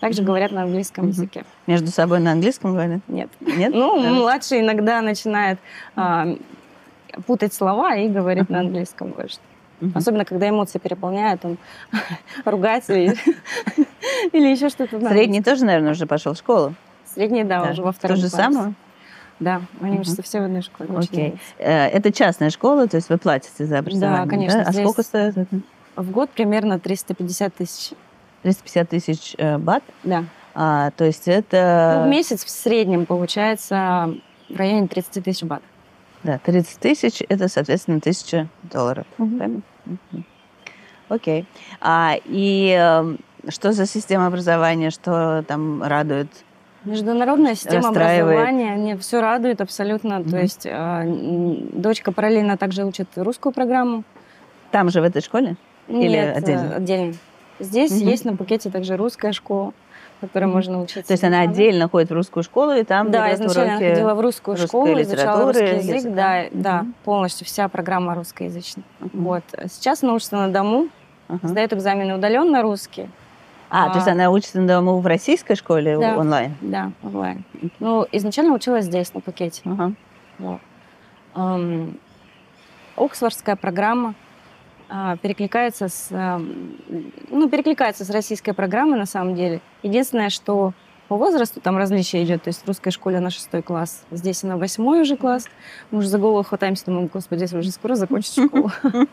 Также 0.00 0.22
говорят 0.22 0.50
на 0.50 0.62
английском 0.62 1.04
Мгм. 1.04 1.12
языке. 1.12 1.44
Между 1.66 1.88
собой 1.88 2.20
на 2.20 2.32
английском 2.32 2.72
говорят? 2.72 3.00
Нет. 3.06 3.28
Нет? 3.40 3.72
Ну, 3.74 4.02
Да. 4.02 4.10
младший 4.10 4.60
иногда 4.60 5.00
начинает 5.02 5.58
ам, 5.94 6.38
путать 7.26 7.52
слова 7.52 7.94
и 7.96 8.08
говорит 8.08 8.48
на 8.50 8.60
английском 8.60 9.08
больше. 9.10 9.36
Мгм. 9.80 9.92
Особенно, 9.96 10.24
когда 10.24 10.48
эмоции 10.48 10.78
переполняют, 10.78 11.44
он 11.44 11.56
ругается 12.44 12.94
или 12.94 13.14
еще 14.32 14.68
что-то. 14.68 15.00
Средний 15.08 15.42
тоже, 15.42 15.64
наверное, 15.64 15.92
уже 15.92 16.06
пошел 16.06 16.34
в 16.34 16.36
школу. 16.38 16.74
Средний, 17.14 17.44
да, 17.44 17.64
Да. 17.64 17.70
уже 17.70 17.82
во 17.82 17.92
То 17.92 17.98
втором 17.98 18.16
же 18.16 18.28
классе. 18.30 18.36
самое? 18.36 18.74
Да, 19.40 19.62
они 19.80 19.92
Мгм. 19.92 20.00
учатся 20.02 20.22
все 20.22 20.40
в 20.40 20.44
одной 20.44 20.62
школе. 20.62 20.90
Окей. 20.96 21.34
Э, 21.58 21.86
Это 21.86 22.12
частная 22.12 22.50
школа, 22.50 22.86
то 22.88 22.96
есть 22.96 23.08
вы 23.08 23.16
платите 23.18 23.64
за 23.64 23.78
образование? 23.78 24.28
конечно, 24.28 24.60
А 24.62 24.70
здесь- 24.72 24.84
сколько 24.84 25.02
стоит 25.02 25.36
это? 25.38 25.60
В 25.96 26.10
год 26.10 26.30
примерно 26.30 26.78
350 26.78 27.54
тысяч. 27.54 27.92
350 28.42 28.88
тысяч 28.88 29.34
э, 29.38 29.58
бат? 29.58 29.82
Да. 30.04 30.24
А, 30.54 30.90
то 30.92 31.04
есть 31.04 31.26
это... 31.26 32.00
Ну, 32.00 32.06
в 32.06 32.10
месяц 32.10 32.44
в 32.44 32.50
среднем 32.50 33.06
получается 33.06 34.14
в 34.48 34.56
районе 34.56 34.88
30 34.88 35.24
тысяч 35.24 35.42
бат. 35.42 35.62
Да, 36.22 36.38
30 36.38 36.78
тысяч, 36.78 37.22
это, 37.28 37.48
соответственно, 37.48 37.98
1000 37.98 38.48
долларов. 38.62 39.06
правильно? 39.16 39.62
Мгм. 39.86 40.24
Окей. 41.08 41.44
А, 41.80 42.14
и 42.24 42.76
э, 42.78 43.16
что 43.48 43.72
за 43.72 43.86
система 43.86 44.26
образования, 44.26 44.90
что 44.90 45.44
там 45.48 45.82
радует? 45.82 46.28
Международная 46.84 47.54
система 47.54 47.88
образования, 47.88 48.72
мне 48.76 48.96
все 48.96 49.20
радует 49.20 49.60
абсолютно. 49.60 50.20
Мгм. 50.20 50.30
То 50.30 50.38
есть 50.38 50.66
э, 50.66 51.04
дочка 51.72 52.12
параллельно 52.12 52.56
также 52.56 52.84
учит 52.84 53.08
русскую 53.16 53.52
программу. 53.52 54.04
Там 54.70 54.88
же, 54.90 55.00
в 55.00 55.04
этой 55.04 55.20
школе? 55.20 55.56
Или 55.88 56.08
Нет, 56.08 56.36
э, 56.36 56.38
отдельно? 56.38 56.76
отдельно. 56.76 57.14
Здесь 57.58 57.90
Мгм. 57.90 58.08
есть 58.08 58.24
на 58.24 58.36
Пукете 58.36 58.70
также 58.70 58.96
русская 58.96 59.32
школа, 59.32 59.72
которой 60.20 60.44
можно 60.46 60.80
учиться. 60.80 61.06
То 61.08 61.12
есть 61.14 61.24
она 61.24 61.40
отдельно 61.40 61.88
ходит 61.88 62.10
в 62.10 62.12
русскую 62.14 62.42
школу, 62.44 62.72
и 62.72 62.84
там 62.84 63.10
Да, 63.10 63.32
изначально 63.34 63.72
уроки... 63.74 63.82
я 63.84 63.90
ходила 63.94 64.14
в 64.14 64.20
русскую 64.20 64.56
школу, 64.56 65.00
изучала 65.02 65.46
русский 65.46 65.64
язык, 65.76 65.96
языка. 65.96 66.14
да, 66.14 66.44
да, 66.52 66.82
Мгм. 66.82 66.94
полностью 67.04 67.46
вся 67.46 67.68
программа 67.68 68.14
русскоязычная. 68.14 68.84
Мгм. 69.00 69.24
Вот. 69.24 69.42
Сейчас 69.68 70.02
она 70.02 70.14
учится 70.14 70.36
на 70.36 70.48
дому, 70.48 70.88
Ага. 71.28 71.48
сдает 71.48 71.72
экзамены 71.72 72.14
удаленно 72.16 72.62
русский. 72.62 73.08
А, 73.72 73.88
то 73.90 73.96
есть 73.96 74.08
А. 74.08 74.12
она 74.12 74.30
учится 74.30 74.60
на 74.60 74.66
дому 74.66 74.98
в 74.98 75.06
российской 75.06 75.54
школе 75.54 75.96
Да. 75.96 76.16
онлайн? 76.18 76.56
Да, 76.60 76.90
онлайн. 77.04 77.44
Ну, 77.78 78.04
изначально 78.10 78.52
училась 78.54 78.86
здесь, 78.86 79.14
на 79.14 79.20
Пукете. 79.20 79.62
Ага. 79.64 79.92
Вот. 80.38 80.60
Ам, 81.34 81.96
Оксфордская 82.96 83.54
программа 83.56 84.10
а, 84.10 84.14
перекликается 85.22 85.88
с, 85.88 86.08
ам, 86.10 86.76
ну, 87.30 87.48
перекликается 87.48 88.04
с 88.04 88.10
российской 88.10 88.52
программой 88.52 88.98
на 88.98 89.06
самом 89.06 89.34
деле. 89.34 89.60
Единственное, 89.82 90.30
что 90.30 90.72
по 91.10 91.16
возрасту 91.16 91.60
там 91.60 91.76
различие 91.76 92.22
идет. 92.22 92.44
То 92.44 92.50
есть 92.50 92.62
в 92.62 92.68
русской 92.68 92.92
школе 92.92 93.18
она 93.18 93.30
шестой 93.30 93.62
класс, 93.62 94.04
здесь 94.12 94.44
она 94.44 94.56
восьмой 94.56 95.00
уже 95.00 95.16
класс. 95.16 95.48
Мы 95.90 95.98
уже 95.98 96.08
за 96.08 96.18
голову 96.18 96.44
хватаемся, 96.44 96.86
думаем, 96.86 97.08
господи, 97.08 97.42
если 97.42 97.58
уже 97.58 97.72
скоро 97.72 97.94
закончить 97.94 98.44
школу. 98.44 98.70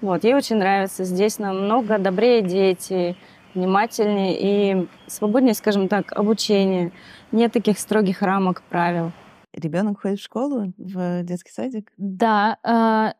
Вот, 0.00 0.24
ей 0.24 0.34
очень 0.34 0.56
нравится. 0.56 1.04
Здесь 1.04 1.38
намного 1.38 1.96
добрее 1.96 2.42
дети, 2.42 3.16
внимательнее 3.54 4.36
и 4.40 4.88
свободнее, 5.06 5.54
скажем 5.54 5.86
так, 5.86 6.10
обучение. 6.10 6.90
Нет 7.30 7.52
таких 7.52 7.78
строгих 7.78 8.20
рамок, 8.20 8.62
правил. 8.68 9.12
Ребенок 9.52 10.00
ходит 10.00 10.18
в 10.18 10.24
школу, 10.24 10.72
в 10.76 11.22
детский 11.22 11.52
садик? 11.52 11.92
Да, 11.98 12.58
а, 12.64 13.14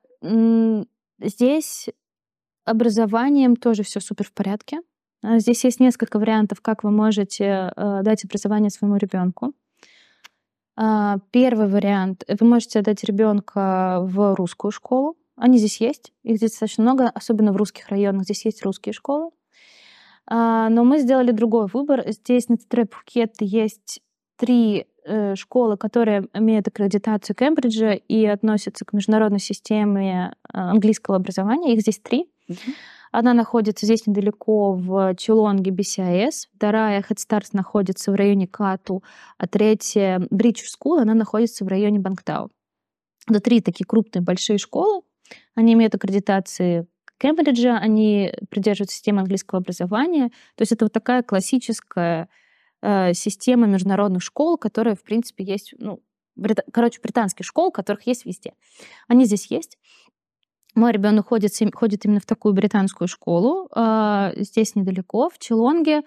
здесь 1.22 1.88
образованием 2.64 3.56
тоже 3.56 3.82
все 3.82 4.00
супер 4.00 4.26
в 4.26 4.32
порядке. 4.32 4.80
А, 5.22 5.38
Здесь 5.38 5.64
есть 5.64 5.80
несколько 5.80 6.18
вариантов, 6.18 6.60
как 6.60 6.84
вы 6.84 6.90
можете 6.90 7.72
э, 7.74 8.00
дать 8.02 8.24
образование 8.24 8.70
своему 8.70 8.96
ребенку. 8.96 9.52
А, 10.76 11.18
Первый 11.30 11.68
вариант. 11.68 12.24
Вы 12.28 12.46
можете 12.46 12.80
отдать 12.80 13.04
ребенка 13.04 14.00
в 14.02 14.34
русскую 14.34 14.70
школу. 14.70 15.16
Они 15.36 15.58
здесь 15.58 15.80
есть. 15.80 16.12
Их 16.22 16.36
здесь 16.36 16.50
достаточно 16.50 16.82
много, 16.82 17.08
особенно 17.08 17.52
в 17.52 17.56
русских 17.56 17.88
районах. 17.88 18.24
Здесь 18.24 18.44
есть 18.44 18.64
русские 18.64 18.92
школы. 18.92 19.30
А, 20.26 20.68
Но 20.68 20.84
мы 20.84 20.98
сделали 20.98 21.30
другой 21.30 21.66
выбор. 21.72 22.04
Здесь 22.10 22.48
на 22.48 22.56
Тетре 22.56 22.86
Пхукет 22.86 23.36
есть 23.40 24.00
три 24.36 24.86
школы, 25.34 25.76
которые 25.76 26.28
имеют 26.32 26.68
аккредитацию 26.68 27.34
Кембриджа 27.36 27.92
и 27.92 28.24
относятся 28.26 28.84
к 28.84 28.92
международной 28.92 29.40
системе 29.40 30.34
э, 30.52 30.58
английского 30.58 31.16
образования. 31.16 31.74
Их 31.74 31.80
здесь 31.80 31.98
три. 31.98 32.30
Одна 33.12 33.34
находится 33.34 33.84
здесь 33.84 34.06
недалеко 34.06 34.72
в 34.72 35.14
Чулонге, 35.16 35.70
BCIS. 35.70 36.48
Вторая, 36.56 37.00
Head 37.02 37.16
Start, 37.16 37.48
находится 37.52 38.10
в 38.10 38.14
районе 38.14 38.46
Кату. 38.46 39.02
А 39.36 39.46
третья, 39.46 40.18
Bridge 40.30 40.62
School, 40.64 41.00
она 41.00 41.12
находится 41.12 41.64
в 41.64 41.68
районе 41.68 41.98
Бангтау. 41.98 42.50
Это 43.28 43.40
три 43.40 43.60
такие 43.60 43.84
крупные 43.84 44.22
большие 44.22 44.58
школы. 44.58 45.02
Они 45.54 45.74
имеют 45.74 45.94
аккредитации 45.94 46.86
Кембриджа, 47.18 47.78
они 47.78 48.32
придерживаются 48.50 48.96
системы 48.96 49.20
английского 49.20 49.60
образования. 49.60 50.30
То 50.56 50.62
есть 50.62 50.72
это 50.72 50.86
вот 50.86 50.92
такая 50.92 51.22
классическая 51.22 52.28
э, 52.82 53.14
система 53.14 53.66
международных 53.66 54.22
школ, 54.22 54.58
которая, 54.58 54.94
в 54.94 55.02
принципе, 55.02 55.44
есть, 55.44 55.74
ну, 55.78 56.02
брита- 56.36 56.64
короче, 56.72 57.00
британских 57.02 57.46
школ, 57.46 57.70
которых 57.70 58.06
есть 58.06 58.26
везде. 58.26 58.52
Они 59.08 59.24
здесь 59.24 59.46
есть. 59.46 59.78
Мой 60.74 60.92
ребенок 60.92 61.28
ходит, 61.28 61.52
ходит 61.74 62.04
именно 62.04 62.20
в 62.20 62.26
такую 62.26 62.54
британскую 62.54 63.08
школу, 63.08 63.68
э, 63.74 64.32
здесь 64.36 64.74
недалеко, 64.74 65.28
в 65.28 65.38
Челонге, 65.38 66.02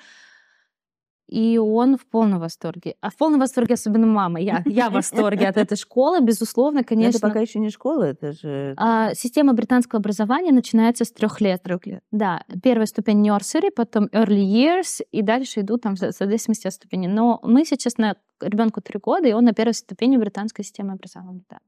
и 1.27 1.57
он 1.57 1.97
в 1.97 2.05
полном 2.05 2.39
восторге. 2.39 2.95
А 3.01 3.09
в 3.09 3.17
полном 3.17 3.39
восторге 3.39 3.73
особенно 3.73 4.05
мама. 4.05 4.39
Я, 4.39 4.63
я 4.65 4.89
в 4.89 4.93
восторге 4.93 5.47
от 5.47 5.57
этой 5.57 5.77
школы, 5.77 6.21
безусловно, 6.21 6.79
Но 6.79 6.85
конечно. 6.85 7.17
Это 7.17 7.27
пока 7.27 7.39
еще 7.39 7.59
не 7.59 7.69
школа, 7.69 8.03
это 8.03 8.31
же... 8.31 8.73
А, 8.77 9.13
Система 9.15 9.53
британского 9.53 9.99
образования 9.99 10.51
начинается 10.51 11.03
с 11.03 11.11
трех 11.11 11.41
лет. 11.41 11.63
Трех 11.63 11.85
лет. 11.85 12.03
Да, 12.11 12.43
первая 12.61 12.85
ступень 12.85 13.27
nursery, 13.27 13.71
потом 13.75 14.05
early 14.05 14.43
years, 14.43 15.03
и 15.11 15.21
дальше 15.21 15.61
идут 15.61 15.81
там 15.81 15.95
в 15.95 15.99
за- 15.99 16.11
в 16.11 16.15
зависимости 16.15 16.67
от 16.67 16.73
ступени. 16.73 17.07
Но 17.07 17.39
мы 17.43 17.65
сейчас 17.65 17.97
на 17.97 18.15
ребенку 18.41 18.81
три 18.81 18.99
года, 18.99 19.27
и 19.27 19.33
он 19.33 19.45
на 19.45 19.53
первой 19.53 19.73
ступени 19.73 20.17
британской 20.17 20.63
системы 20.63 20.93
образования. 20.93 21.43
Да. 21.49 21.59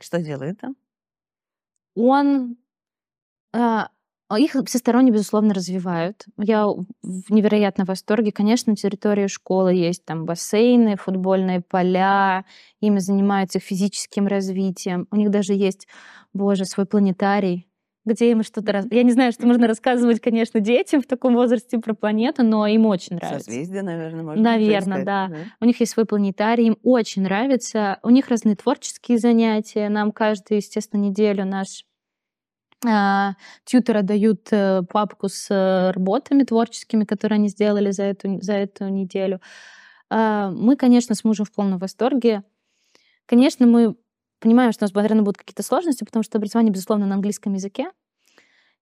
Что 0.00 0.20
делает 0.20 0.60
там? 0.60 0.76
Он 1.94 2.56
а 3.52 3.88
их 4.34 4.56
всесторонне, 4.66 5.12
безусловно, 5.12 5.54
развивают. 5.54 6.24
Я 6.36 6.66
в 6.66 7.30
невероятно 7.30 7.84
в 7.84 7.88
восторге. 7.88 8.32
Конечно, 8.32 8.72
на 8.72 8.76
территории 8.76 9.28
школы 9.28 9.72
есть 9.72 10.04
там 10.04 10.24
бассейны, 10.24 10.96
футбольные 10.96 11.60
поля, 11.60 12.44
ими 12.80 12.98
занимаются 12.98 13.58
их 13.58 13.64
физическим 13.64 14.26
развитием. 14.26 15.06
У 15.12 15.16
них 15.16 15.30
даже 15.30 15.54
есть, 15.54 15.86
боже, 16.32 16.64
свой 16.64 16.86
планетарий, 16.86 17.68
где 18.04 18.32
им 18.32 18.42
что-то... 18.42 18.72
Раз... 18.72 18.86
Я 18.90 19.04
не 19.04 19.12
знаю, 19.12 19.30
что 19.30 19.46
можно 19.46 19.68
рассказывать, 19.68 20.20
конечно, 20.20 20.58
детям 20.58 21.02
в 21.02 21.06
таком 21.06 21.34
возрасте 21.34 21.78
про 21.78 21.94
планету, 21.94 22.42
но 22.42 22.66
им 22.66 22.86
очень 22.86 23.16
нравится. 23.16 23.44
Созвездие, 23.44 23.82
наверное, 23.82 24.24
можно 24.24 24.42
Наверно, 24.42 25.04
да. 25.04 25.30
У 25.60 25.64
них 25.66 25.78
есть 25.78 25.92
свой 25.92 26.04
планетарий, 26.04 26.66
им 26.66 26.78
очень 26.82 27.22
нравится. 27.22 28.00
У 28.02 28.10
них 28.10 28.28
разные 28.28 28.56
творческие 28.56 29.18
занятия. 29.18 29.88
Нам 29.88 30.10
каждую, 30.10 30.58
естественно, 30.58 31.00
неделю 31.00 31.44
наш 31.44 31.84
а, 31.84 31.95
тьютеры 33.64 34.02
дают 34.02 34.48
э, 34.50 34.82
папку 34.90 35.28
с 35.28 35.48
э, 35.50 35.90
работами 35.90 36.44
творческими, 36.44 37.04
которые 37.04 37.36
они 37.36 37.48
сделали 37.48 37.90
за 37.90 38.04
эту, 38.04 38.40
за 38.40 38.54
эту 38.54 38.88
неделю. 38.88 39.40
А, 40.10 40.50
Мы, 40.50 40.76
конечно, 40.76 41.14
с 41.14 41.24
мужем 41.24 41.46
в 41.46 41.52
полном 41.52 41.78
восторге. 41.78 42.42
Конечно, 43.26 43.66
мы 43.66 43.96
понимаем, 44.40 44.72
что 44.72 44.84
у 44.84 44.86
нас, 44.86 44.94
наверное, 44.94 45.22
будут 45.22 45.38
какие-то 45.38 45.62
сложности, 45.62 46.04
потому 46.04 46.22
что 46.22 46.38
образование, 46.38 46.72
безусловно, 46.72 47.06
на 47.06 47.14
английском 47.14 47.54
языке. 47.54 47.90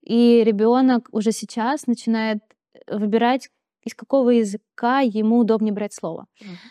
И 0.02 0.42
ребенок 0.44 1.08
уже 1.12 1.32
сейчас 1.32 1.86
начинает 1.86 2.38
выбирать, 2.86 3.48
из 3.84 3.94
какого 3.94 4.30
языка 4.30 5.00
ему 5.00 5.38
удобнее 5.38 5.72
брать 5.72 5.94
слово. 5.94 6.26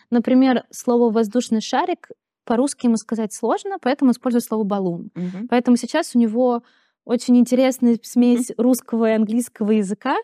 Например, 0.10 0.66
слово 0.72 1.12
«воздушный 1.12 1.62
шарик» 1.62 2.10
по-русски 2.46 2.88
ему 2.88 2.98
сказать 2.98 3.34
сложно, 3.34 3.78
поэтому 3.82 4.12
использует 4.12 4.44
слово 4.44 4.64
«баллон». 4.64 5.12
Мгм. 5.16 5.48
Поэтому 5.48 5.78
сейчас 5.78 6.16
у 6.16 6.20
него 6.20 6.64
очень 7.06 7.38
интересная 7.38 7.98
смесь 8.02 8.52
русского 8.58 9.10
и 9.10 9.14
английского 9.14 9.72
языка, 9.72 10.16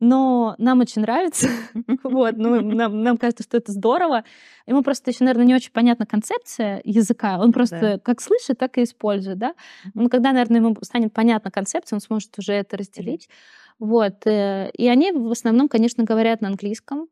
но 0.00 0.54
нам 0.58 0.80
очень 0.80 1.02
нравится. 1.02 1.48
Вот, 2.02 2.36
ну, 2.36 2.60
нам, 2.60 3.02
нам 3.02 3.16
кажется, 3.16 3.42
что 3.42 3.56
это 3.56 3.72
здорово. 3.72 4.24
Ему 4.66 4.82
просто 4.82 5.10
еще, 5.10 5.24
наверное, 5.24 5.46
не 5.46 5.54
очень 5.54 5.72
понятна 5.72 6.06
концепция 6.06 6.80
языка. 6.84 7.38
Он 7.38 7.52
просто 7.52 7.80
Да. 7.80 7.98
как 7.98 8.20
слышит, 8.20 8.58
так 8.58 8.76
и 8.78 8.82
использует, 8.82 9.38
да. 9.38 9.54
Ну, 9.94 10.08
когда, 10.08 10.32
наверное, 10.32 10.60
ему 10.60 10.76
станет 10.82 11.12
понятна 11.12 11.50
концепция, 11.50 11.96
он 11.96 12.00
сможет 12.00 12.38
уже 12.38 12.52
это 12.52 12.76
разделить. 12.76 13.28
Вот. 13.78 14.26
э, 14.26 14.70
И 14.76 14.88
они 14.88 15.12
в 15.12 15.30
основном, 15.30 15.68
конечно, 15.68 16.04
говорят 16.04 16.40
на 16.40 16.48
английском, 16.48 17.08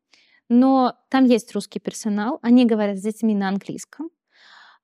но 0.48 0.94
там 1.08 1.24
есть 1.24 1.54
русский 1.54 1.80
персонал, 1.80 2.38
они 2.42 2.66
говорят 2.66 2.98
с 2.98 3.02
детьми 3.02 3.34
на 3.34 3.48
английском. 3.48 4.10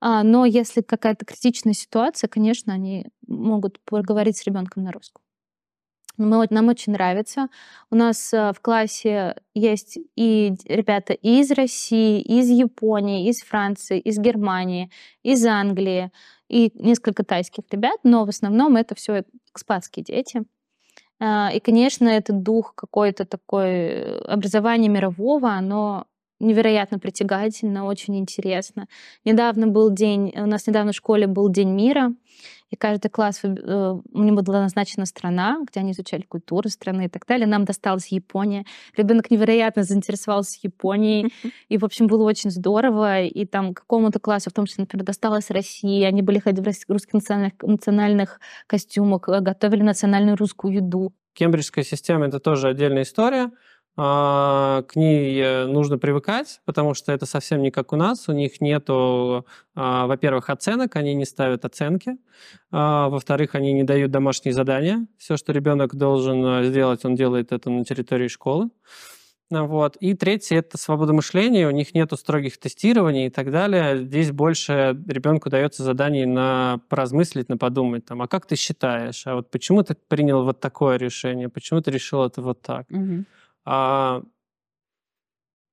А, 0.00 0.22
Но 0.22 0.44
если 0.44 0.80
какая-то 0.80 1.24
критичная 1.24 1.74
ситуация, 1.74 2.28
конечно, 2.28 2.72
они 2.72 3.06
могут 3.26 3.80
поговорить 3.80 4.36
с 4.36 4.44
ребенком 4.44 4.84
на 4.84 4.92
русском. 4.92 5.22
Мы, 6.18 6.46
нам 6.50 6.68
очень 6.68 6.92
нравится. 6.94 7.48
У 7.90 7.96
нас 7.96 8.34
э, 8.34 8.52
в 8.52 8.60
классе 8.60 9.36
есть 9.54 9.98
и 10.16 10.52
ребята 10.64 11.12
из 11.12 11.52
России, 11.52 12.20
из 12.20 12.48
Японии, 12.50 13.28
из 13.28 13.40
Франции, 13.42 14.00
из 14.00 14.18
Германии, 14.18 14.90
из 15.22 15.46
Англии 15.46 16.10
и 16.48 16.72
несколько 16.74 17.24
тайских 17.24 17.64
ребят, 17.70 18.00
но 18.02 18.24
в 18.24 18.30
основном 18.30 18.76
это 18.76 18.96
все 18.96 19.24
экспатские 19.52 20.04
дети. 20.04 20.42
А, 21.20 21.50
И, 21.54 21.60
конечно, 21.60 22.08
этот 22.08 22.42
дух 22.42 22.74
какой-то 22.74 23.24
такой 23.24 23.70
э, 23.70 24.18
образования 24.22 24.88
мирового, 24.88 25.52
оно 25.52 26.06
невероятно 26.40 26.98
притягательно, 26.98 27.84
очень 27.84 28.18
интересно. 28.18 28.86
Недавно 29.24 29.66
был 29.66 29.90
день, 29.90 30.32
у 30.36 30.46
нас 30.46 30.66
недавно 30.66 30.92
в 30.92 30.96
школе 30.96 31.26
был 31.26 31.48
День 31.48 31.70
мира, 31.70 32.12
и 32.70 32.76
каждый 32.76 33.08
класс, 33.08 33.40
э, 33.42 33.48
у 33.48 34.22
него 34.22 34.42
была 34.42 34.60
назначена 34.60 35.06
страна, 35.06 35.58
где 35.66 35.80
они 35.80 35.92
изучали 35.92 36.22
культуру 36.22 36.68
страны 36.68 37.06
и 37.06 37.08
так 37.08 37.26
далее. 37.26 37.46
Нам 37.46 37.64
досталась 37.64 38.08
Япония. 38.08 38.64
Ребенок 38.96 39.30
невероятно 39.30 39.84
заинтересовался 39.84 40.58
Японией, 40.62 41.32
и, 41.68 41.78
в 41.78 41.84
общем, 41.84 42.06
было 42.06 42.24
очень 42.24 42.50
здорово. 42.50 43.22
И 43.22 43.46
там 43.46 43.72
какому-то 43.72 44.18
классу, 44.18 44.50
в 44.50 44.52
том 44.52 44.66
числе, 44.66 44.82
например, 44.82 45.06
досталась 45.06 45.50
Россия. 45.50 46.08
Они 46.08 46.20
были 46.20 46.38
ходить 46.38 46.64
в 46.64 46.92
русских 46.92 47.14
национальных, 47.14 47.54
национальных 47.62 48.40
костюмах, 48.66 49.28
э, 49.28 49.40
готовили 49.40 49.82
национальную 49.82 50.36
русскую 50.36 50.74
еду. 50.74 51.12
Кембриджская 51.32 51.84
система 51.84 52.26
это 52.26 52.40
тоже 52.40 52.68
отдельная 52.68 53.02
история. 53.02 53.50
А, 54.00 54.82
К 54.82 54.94
ней 54.94 55.40
э, 55.40 55.66
нужно 55.66 55.98
привыкать, 55.98 56.60
потому 56.64 56.94
что 56.94 57.10
это 57.10 57.26
совсем 57.26 57.62
не 57.62 57.72
как 57.72 57.92
у 57.92 57.96
нас. 57.96 58.28
У 58.28 58.32
них 58.32 58.60
нету, 58.60 59.44
а, 59.74 60.06
во-первых, 60.06 60.50
оценок, 60.50 60.94
они 60.94 61.14
не 61.14 61.24
ставят 61.24 61.64
оценки. 61.64 62.16
А, 62.70 63.08
Во-вторых, 63.08 63.56
они 63.56 63.72
не 63.72 63.82
дают 63.82 64.12
домашние 64.12 64.52
задания. 64.52 65.04
Все, 65.18 65.36
что 65.36 65.52
ребенок 65.52 65.96
должен 65.96 66.44
э, 66.44 66.64
сделать, 66.66 67.04
он 67.04 67.16
делает 67.16 67.50
это 67.50 67.70
на 67.70 67.84
территории 67.84 68.28
школы. 68.28 68.70
Вот. 69.50 69.96
И 69.96 70.14
третье– 70.14 70.58
это 70.58 70.78
свобода 70.78 71.12
мышления, 71.12 71.66
у 71.66 71.72
них 71.72 71.92
нету 71.94 72.16
строгих 72.16 72.58
тестирований 72.58 73.26
и 73.26 73.30
так 73.30 73.50
далее. 73.50 74.04
Здесь 74.04 74.30
больше 74.30 74.96
ребенку 75.08 75.50
дается 75.50 75.82
задание 75.82 76.26
на 76.26 76.80
поразмыслить, 76.88 77.48
на 77.48 77.56
подумать, 77.56 78.04
там, 78.04 78.22
а 78.22 78.28
как 78.28 78.46
ты 78.46 78.56
считаешь, 78.56 79.26
а 79.26 79.36
вот 79.36 79.50
почему 79.50 79.82
ты 79.82 79.96
принял 80.06 80.44
вот 80.44 80.60
такое 80.60 80.98
решение, 80.98 81.48
почему 81.48 81.80
ты 81.80 81.90
решил 81.90 82.24
это 82.24 82.42
вот 82.42 82.60
так. 82.60 82.90
Мгм. 82.90 83.26
А, 83.70 84.22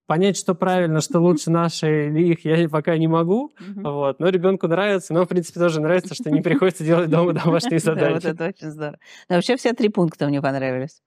понять, 0.06 0.36
что 0.38 0.54
правильно, 0.54 1.00
что 1.00 1.22
лучше 1.22 1.50
наше 1.50 2.08
или 2.08 2.34
их, 2.34 2.44
я 2.44 2.68
пока 2.68 2.98
не 2.98 3.08
могу. 3.08 3.56
Мгм. 3.58 3.84
Вот. 3.84 4.20
Но 4.20 4.28
ребенку 4.28 4.68
нравится, 4.68 5.14
но, 5.14 5.24
в 5.24 5.30
принципе, 5.30 5.62
тоже 5.62 5.80
нравится, 5.80 6.14
что 6.14 6.30
не 6.30 6.42
приходится 6.42 6.84
делать 6.84 7.10
дома 7.10 7.32
домашние 7.34 7.80
Да, 7.80 8.12
вот 8.12 8.26
это 8.26 8.48
очень 8.48 8.70
здорово. 8.70 9.00
Но 9.30 9.36
вообще 9.36 9.56
все 9.56 9.72
три 9.72 9.88
пункта 9.88 10.28
мне 10.28 10.42
понравились. 10.42 11.02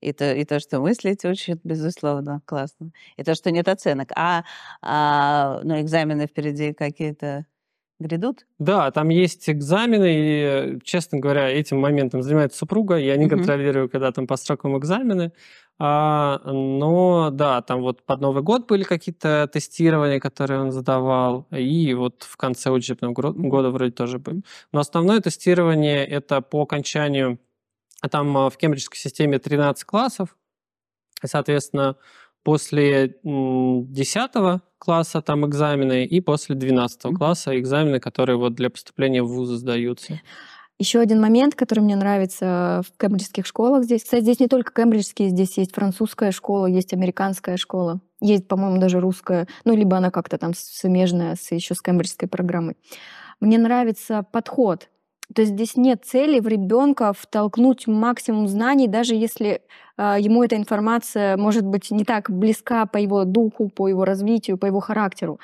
И 0.00 0.12
то, 0.12 0.34
и 0.34 0.44
то, 0.44 0.58
что 0.58 0.80
мыслить 0.80 1.24
учат, 1.24 1.60
безусловно, 1.62 2.42
классно. 2.44 2.90
И 3.16 3.22
то, 3.22 3.36
что 3.36 3.52
нет 3.52 3.68
оценок. 3.68 4.10
А, 4.16 4.42
а 4.82 5.60
ну, 5.62 5.80
экзамены 5.80 6.26
впереди 6.26 6.74
какие-то 6.74 7.46
грядут? 8.04 8.46
Да, 8.58 8.90
там 8.90 9.08
есть 9.08 9.50
экзамены, 9.50 10.76
и, 10.76 10.80
честно 10.84 11.18
говоря, 11.18 11.48
этим 11.48 11.80
моментом 11.80 12.22
занимается 12.22 12.58
супруга, 12.58 12.96
я 12.96 13.16
не 13.16 13.28
контролирую, 13.28 13.88
когда 13.88 14.12
там 14.12 14.26
по 14.26 14.36
срокам 14.36 14.78
экзамены. 14.78 15.32
А, 15.78 16.40
но 16.44 17.30
да, 17.32 17.60
там 17.62 17.82
вот 17.82 18.04
под 18.06 18.20
Новый 18.20 18.42
год 18.44 18.68
были 18.68 18.84
какие-то 18.84 19.50
тестирования, 19.52 20.20
которые 20.20 20.60
он 20.60 20.70
задавал, 20.70 21.48
и 21.50 21.92
вот 21.94 22.22
в 22.22 22.36
конце 22.36 22.70
учебного 22.70 23.12
года 23.12 23.70
вроде 23.70 23.90
тоже 23.90 24.18
были. 24.18 24.42
Но 24.72 24.80
основное 24.80 25.20
тестирование 25.20 26.06
это 26.06 26.40
по 26.40 26.62
окончанию, 26.62 27.40
а 28.00 28.08
там 28.08 28.32
в 28.48 28.56
кембриджской 28.56 28.98
системе 28.98 29.38
13 29.38 29.84
классов, 29.84 30.36
Соответственно, 31.26 31.96
после 32.42 33.16
10 33.22 34.62
класса 34.84 35.22
там 35.22 35.46
экзамены 35.46 36.04
и 36.04 36.20
после 36.20 36.54
12 36.54 37.16
класса 37.16 37.58
экзамены, 37.58 38.00
которые 38.00 38.36
вот 38.36 38.54
для 38.54 38.70
поступления 38.70 39.22
в 39.22 39.28
вузы 39.28 39.56
сдаются. 39.56 40.20
Еще 40.78 40.98
один 40.98 41.20
момент, 41.20 41.54
который 41.54 41.80
мне 41.80 41.94
нравится 41.94 42.82
в 42.84 42.98
кембриджских 42.98 43.46
школах 43.46 43.84
здесь. 43.84 44.02
Кстати, 44.02 44.22
здесь 44.22 44.40
не 44.40 44.48
только 44.48 44.72
кембриджские, 44.72 45.28
здесь 45.28 45.56
есть 45.56 45.72
французская 45.72 46.32
школа, 46.32 46.66
есть 46.66 46.92
американская 46.92 47.56
школа, 47.56 48.00
есть, 48.20 48.48
по-моему, 48.48 48.78
даже 48.78 48.98
русская, 48.98 49.46
ну, 49.64 49.76
либо 49.76 49.96
она 49.96 50.10
как-то 50.10 50.36
там 50.36 50.52
смежная 50.54 51.36
с, 51.36 51.52
еще 51.52 51.74
с 51.74 51.80
кембриджской 51.80 52.28
программой. 52.28 52.76
Мне 53.38 53.58
нравится 53.58 54.24
подход. 54.32 54.88
То 55.34 55.42
есть 55.42 55.52
здесь 55.54 55.76
нет 55.76 56.04
цели 56.04 56.38
в 56.40 56.46
ребенка 56.46 57.12
втолкнуть 57.12 57.86
максимум 57.86 58.46
знаний, 58.48 58.86
даже 58.86 59.14
если 59.14 59.62
э, 59.96 60.16
ему 60.20 60.44
эта 60.44 60.56
информация 60.56 61.36
может 61.36 61.64
быть 61.64 61.90
не 61.90 62.04
так 62.04 62.30
близка 62.30 62.86
по 62.86 62.98
его 62.98 63.24
духу, 63.24 63.68
по 63.68 63.88
его 63.88 64.04
развитию, 64.04 64.58
по 64.58 64.66
его 64.66 64.80
характеру. 64.80 65.40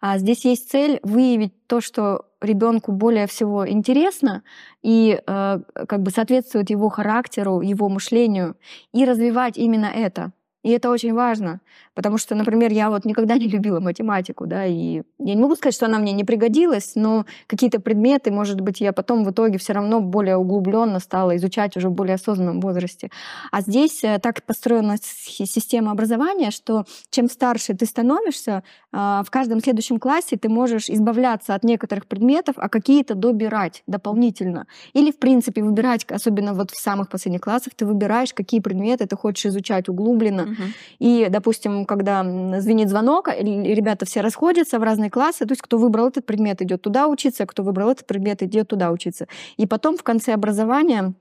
А 0.00 0.18
здесь 0.18 0.44
есть 0.44 0.70
цель 0.70 1.00
выявить 1.02 1.52
то, 1.66 1.80
что 1.80 2.26
ребенку 2.40 2.92
более 2.92 3.26
всего 3.26 3.68
интересно 3.68 4.42
и 4.82 5.20
э, 5.24 5.58
как 5.88 6.02
бы 6.02 6.10
соответствует 6.10 6.70
его 6.70 6.88
характеру, 6.88 7.60
его 7.60 7.88
мышлению, 7.88 8.56
и 8.92 9.04
развивать 9.04 9.56
именно 9.56 9.86
это. 9.86 10.32
И 10.62 10.70
это 10.70 10.90
очень 10.90 11.12
важно, 11.12 11.60
потому 11.94 12.18
что, 12.18 12.34
например, 12.34 12.70
я 12.72 12.88
вот 12.88 13.04
никогда 13.04 13.36
не 13.36 13.48
любила 13.48 13.80
математику, 13.80 14.46
да, 14.46 14.64
и 14.64 15.02
я 15.18 15.34
не 15.34 15.40
могу 15.40 15.56
сказать, 15.56 15.74
что 15.74 15.86
она 15.86 15.98
мне 15.98 16.12
не 16.12 16.24
пригодилась, 16.24 16.92
но 16.94 17.26
какие-то 17.48 17.80
предметы, 17.80 18.30
может 18.30 18.60
быть, 18.60 18.80
я 18.80 18.92
потом 18.92 19.24
в 19.24 19.30
итоге 19.30 19.58
все 19.58 19.72
равно 19.72 20.00
более 20.00 20.36
углубленно 20.36 21.00
стала 21.00 21.36
изучать 21.36 21.76
уже 21.76 21.88
в 21.88 21.92
более 21.92 22.14
осознанном 22.14 22.60
возрасте. 22.60 23.10
А 23.50 23.60
здесь 23.60 24.04
э, 24.04 24.18
так 24.20 24.42
построена 24.44 24.96
система 25.00 25.90
образования, 25.90 26.52
что 26.52 26.84
чем 27.10 27.28
старше 27.28 27.74
ты 27.74 27.84
становишься, 27.86 28.62
а, 28.92 29.22
в 29.24 29.30
каждом 29.30 29.60
следующем 29.60 29.98
классе 29.98 30.36
ты 30.36 30.48
можешь 30.48 30.88
избавляться 30.90 31.54
от 31.54 31.64
некоторых 31.64 32.06
предметов, 32.06 32.54
а 32.58 32.68
какие-то 32.68 33.14
добирать 33.14 33.82
дополнительно. 33.86 34.66
Или, 34.92 35.10
в 35.10 35.18
принципе, 35.18 35.62
выбирать, 35.62 36.04
особенно 36.10 36.54
вот 36.54 36.70
в 36.70 36.78
самых 36.78 37.08
последних 37.08 37.40
классах, 37.40 37.74
ты 37.74 37.84
выбираешь, 37.84 38.32
какие 38.32 38.60
предметы 38.60 39.06
ты 39.06 39.16
хочешь 39.16 39.46
изучать 39.46 39.88
углубленно, 39.88 40.51
и, 40.98 41.28
допустим, 41.30 41.84
когда 41.86 42.22
звенит 42.60 42.88
звонок, 42.88 43.28
ребята 43.28 44.06
все 44.06 44.20
расходятся 44.20 44.78
в 44.78 44.82
разные 44.82 45.10
классы, 45.10 45.46
то 45.46 45.52
есть 45.52 45.62
кто 45.62 45.78
выбрал 45.78 46.08
этот 46.08 46.26
предмет, 46.26 46.62
идет 46.62 46.82
туда 46.82 47.08
учиться, 47.08 47.46
кто 47.46 47.62
выбрал 47.62 47.90
этот 47.90 48.06
предмет, 48.06 48.42
идет 48.42 48.68
туда 48.68 48.90
учиться. 48.90 49.26
И 49.56 49.66
потом 49.66 49.96
в 49.96 50.02
конце 50.02 50.34
образования 50.34 51.14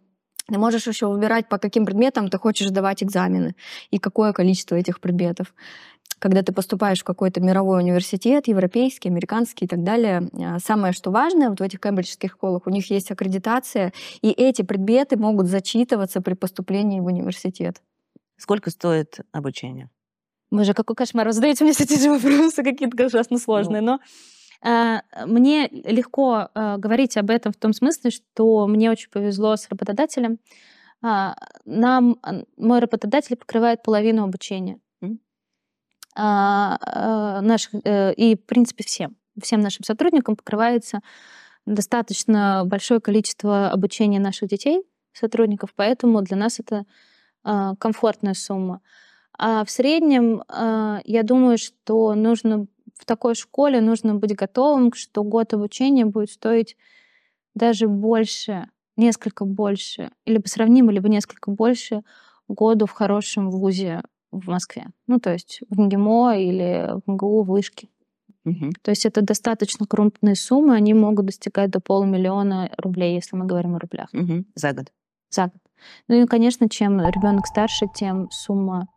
ты 0.48 0.58
можешь 0.58 0.88
еще 0.88 1.08
выбирать, 1.08 1.48
по 1.50 1.58
каким 1.58 1.86
предметам 1.86 2.30
ты 2.30 2.38
хочешь 2.38 2.70
давать 2.70 3.04
экзамены 3.04 3.56
и 3.90 4.00
какое 4.00 4.34
количество 4.34 4.76
этих 4.76 5.00
предметов. 5.00 5.54
Когда 6.20 6.44
ты 6.44 6.54
поступаешь 6.54 7.00
в 7.00 7.04
какой-то 7.04 7.42
мировой 7.42 7.80
университет, 7.80 8.48
европейский, 8.48 9.10
американский 9.10 9.66
и 9.66 9.68
так 9.68 9.84
далее, 9.84 10.30
а, 10.34 10.60
самое, 10.60 10.94
что 10.94 11.10
важное 11.10 11.50
вот 11.50 11.60
в 11.60 11.64
этих 11.64 11.80
кембриджских 11.80 12.34
школах, 12.34 12.68
у 12.68 12.70
них 12.70 12.92
есть 12.92 13.10
аккредитация, 13.10 13.92
и 14.22 14.30
эти 14.30 14.62
предметы 14.62 15.18
могут 15.18 15.48
зачитываться 15.48 16.22
при 16.22 16.36
поступлении 16.36 17.00
в 17.00 17.06
университет. 17.06 17.82
Сколько 18.42 18.72
стоит 18.72 19.20
обучение? 19.32 19.92
Боже, 20.50 20.74
какой 20.74 20.96
кошмар. 20.96 21.28
Вы 21.28 21.34
задаете 21.34 21.64
мне 21.64 21.74
все 21.74 21.86
те 21.86 21.98
же 22.02 22.10
вопросы, 22.10 22.64
какие-то 22.64 23.06
ужасно 23.06 23.38
сложные. 23.38 23.82
Ну. 23.84 24.00
Но 24.64 24.68
э, 24.68 25.26
мне 25.28 25.68
легко 25.68 26.50
э, 26.56 26.78
говорить 26.78 27.18
об 27.18 27.30
этом 27.30 27.54
в 27.54 27.58
том 27.58 27.72
смысле, 27.72 28.10
что 28.10 28.66
мне 28.66 28.90
очень 28.90 29.12
повезло 29.12 29.56
с 29.56 29.70
работодателем. 29.70 30.40
Э, 31.04 31.34
нам 31.66 32.18
мой 32.58 32.80
работодатель 32.80 33.36
покрывает 33.36 33.84
половину 33.84 34.24
обучения. 34.24 34.80
Mm. 35.04 35.20
Э, 36.18 37.42
наших, 37.42 37.76
и, 37.76 38.36
в 38.36 38.46
принципе, 38.48 38.84
всем. 38.84 39.18
Всем 39.40 39.62
нашим 39.62 39.86
сотрудникам 39.86 40.36
покрывается 40.36 41.02
достаточно 41.68 42.64
большое 42.66 43.02
количество 43.02 43.70
обучения 43.70 44.20
наших 44.20 44.50
детей, 44.50 44.82
сотрудников, 45.14 45.74
поэтому 45.76 46.24
для 46.24 46.38
нас 46.38 46.60
это 46.60 46.78
а, 46.78 46.84
комфортная 47.44 48.34
сумма. 48.34 48.82
А 49.38 49.66
в 49.66 49.72
среднем, 49.72 50.44
а, 50.48 51.00
я 51.04 51.24
думаю, 51.24 51.58
что 51.58 52.14
нужно 52.14 52.68
в 53.02 53.06
такой 53.06 53.34
школе 53.34 53.82
нужно 53.82 54.14
быть 54.14 54.36
готовым, 54.36 54.94
что 54.94 55.24
год 55.24 55.54
обучения 55.54 56.06
будет 56.06 56.30
стоить 56.30 56.78
даже 57.56 57.88
больше, 57.88 58.70
несколько 58.96 59.44
больше, 59.44 60.12
либо 60.28 60.48
сравнимо, 60.48 60.92
либо 60.92 61.10
несколько 61.10 61.50
больше 61.50 62.04
году 62.48 62.86
в 62.86 62.92
хорошем 62.92 63.50
вузе 63.50 64.04
в 64.32 64.48
Москве. 64.48 64.88
Ну, 65.08 65.20
то 65.20 65.32
есть 65.32 65.62
в 65.70 65.80
МГИМО 65.80 66.38
или 66.38 66.92
в 67.04 67.12
МГУ, 67.12 67.44
в 67.44 67.48
Вышке. 67.48 67.90
Угу. 68.46 68.72
То 68.82 68.92
есть 68.92 69.06
это 69.06 69.22
достаточно 69.22 69.86
крупные 69.86 70.36
суммы, 70.36 70.76
они 70.76 70.94
могут 70.94 71.26
достигать 71.26 71.72
до 71.72 71.80
полумиллиона 71.80 72.72
рублей, 72.78 73.16
если 73.16 73.36
мы 73.36 73.46
говорим 73.46 73.76
о 73.76 73.80
рублях. 73.80 74.10
Угу. 74.14 74.46
За 74.56 74.74
год. 74.74 74.92
За 75.30 75.44
год. 75.46 75.62
Ну 76.08 76.24
и, 76.24 76.26
конечно, 76.26 76.70
чем 76.70 77.00
ребенок 77.00 77.48
старше, 77.48 77.88
тем 77.94 78.30
сумма 78.32 78.88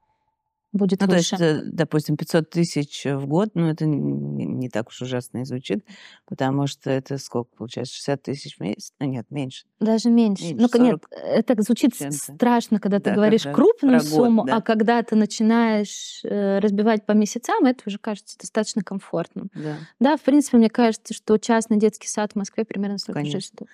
будет 0.75 1.01
ну, 1.01 1.07
выше. 1.07 1.37
То 1.37 1.45
есть, 1.45 1.63
э, 1.65 1.71
допустим, 1.73 2.17
500 2.17 2.51
тысяч 2.51 3.05
в 3.05 3.27
год, 3.27 3.51
ну, 3.55 3.69
это 3.69 3.87
не 3.87 4.69
так 4.69 4.89
уж 4.89 5.01
ужасно 5.01 5.39
и 5.39 5.45
звучит, 5.45 5.87
потому 6.27 6.67
что 6.67 6.91
это 6.91 7.17
сколько 7.19 7.51
получается? 7.57 7.95
60 7.95 8.23
тысяч 8.23 8.57
в 8.57 8.61
месяц? 8.61 8.93
Ну, 8.99 9.07
нет, 9.07 9.27
меньше. 9.31 9.65
Даже 9.81 10.11
меньше. 10.11 10.53
меньше 10.55 10.69
ну, 10.75 10.85
нет, 10.85 11.03
это 11.11 11.63
звучит 11.63 11.95
страшно, 12.13 12.81
когда 12.81 12.99
ты 12.99 13.11
да, 13.11 13.15
говоришь 13.15 13.45
крупную 13.45 14.01
год, 14.01 14.09
сумму, 14.09 14.45
да. 14.45 14.57
а 14.57 14.61
когда 14.61 15.03
ты 15.03 15.15
начинаешь 15.17 16.21
э, 16.25 16.59
разбивать 16.59 17.07
по 17.07 17.13
месяцам, 17.13 17.65
это 17.65 17.83
уже 17.87 17.99
кажется 17.99 18.37
достаточно 18.39 18.83
комфортным. 18.83 19.51
Да. 19.55 19.77
да, 20.01 20.17
в 20.17 20.23
принципе, 20.23 20.59
мне 20.59 20.69
кажется, 20.69 21.15
что 21.15 21.39
частный 21.39 21.79
детский 21.79 22.09
сад 22.09 22.33
в 22.33 22.37
Москве 22.37 22.65
примерно 22.65 22.99
столько 22.99 23.25
же 23.25 23.41
стоит 23.41 23.69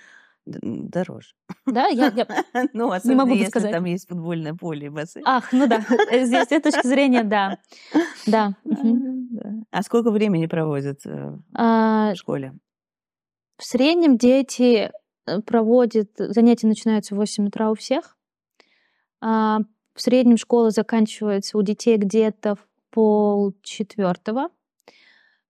дороже. 0.46 1.34
Да, 1.66 1.86
я, 1.88 2.08
я 2.08 2.26
ну, 2.72 2.92
не 3.04 3.14
могу 3.14 3.34
если 3.34 3.48
сказать. 3.50 3.72
там 3.72 3.84
есть 3.84 4.08
футбольное 4.08 4.54
поле 4.54 4.86
и 4.86 4.90
бассейн. 4.90 5.24
Ах, 5.26 5.52
ну 5.52 5.66
да, 5.66 5.84
э, 6.10 6.26
с 6.26 6.32
этой 6.32 6.60
точки 6.60 6.86
зрения, 6.86 7.24
да. 7.24 7.58
Да. 8.26 8.54
А 9.70 9.82
сколько 9.82 10.10
времени 10.10 10.46
проводят 10.46 11.00
э, 11.06 11.36
а, 11.54 12.12
в 12.12 12.16
школе? 12.16 12.54
В 13.56 13.64
среднем 13.64 14.18
дети 14.18 14.90
э, 15.26 15.40
проводят, 15.42 16.10
занятия 16.16 16.66
начинаются 16.66 17.14
в 17.14 17.18
8 17.18 17.48
утра 17.48 17.70
у 17.70 17.74
всех. 17.74 18.16
А, 19.20 19.60
в 19.94 20.02
среднем 20.02 20.36
школа 20.36 20.70
заканчивается 20.70 21.58
у 21.58 21.62
детей 21.62 21.96
где-то 21.96 22.56
в 22.56 22.66
пол 22.90 23.54
четвертого. 23.62 24.48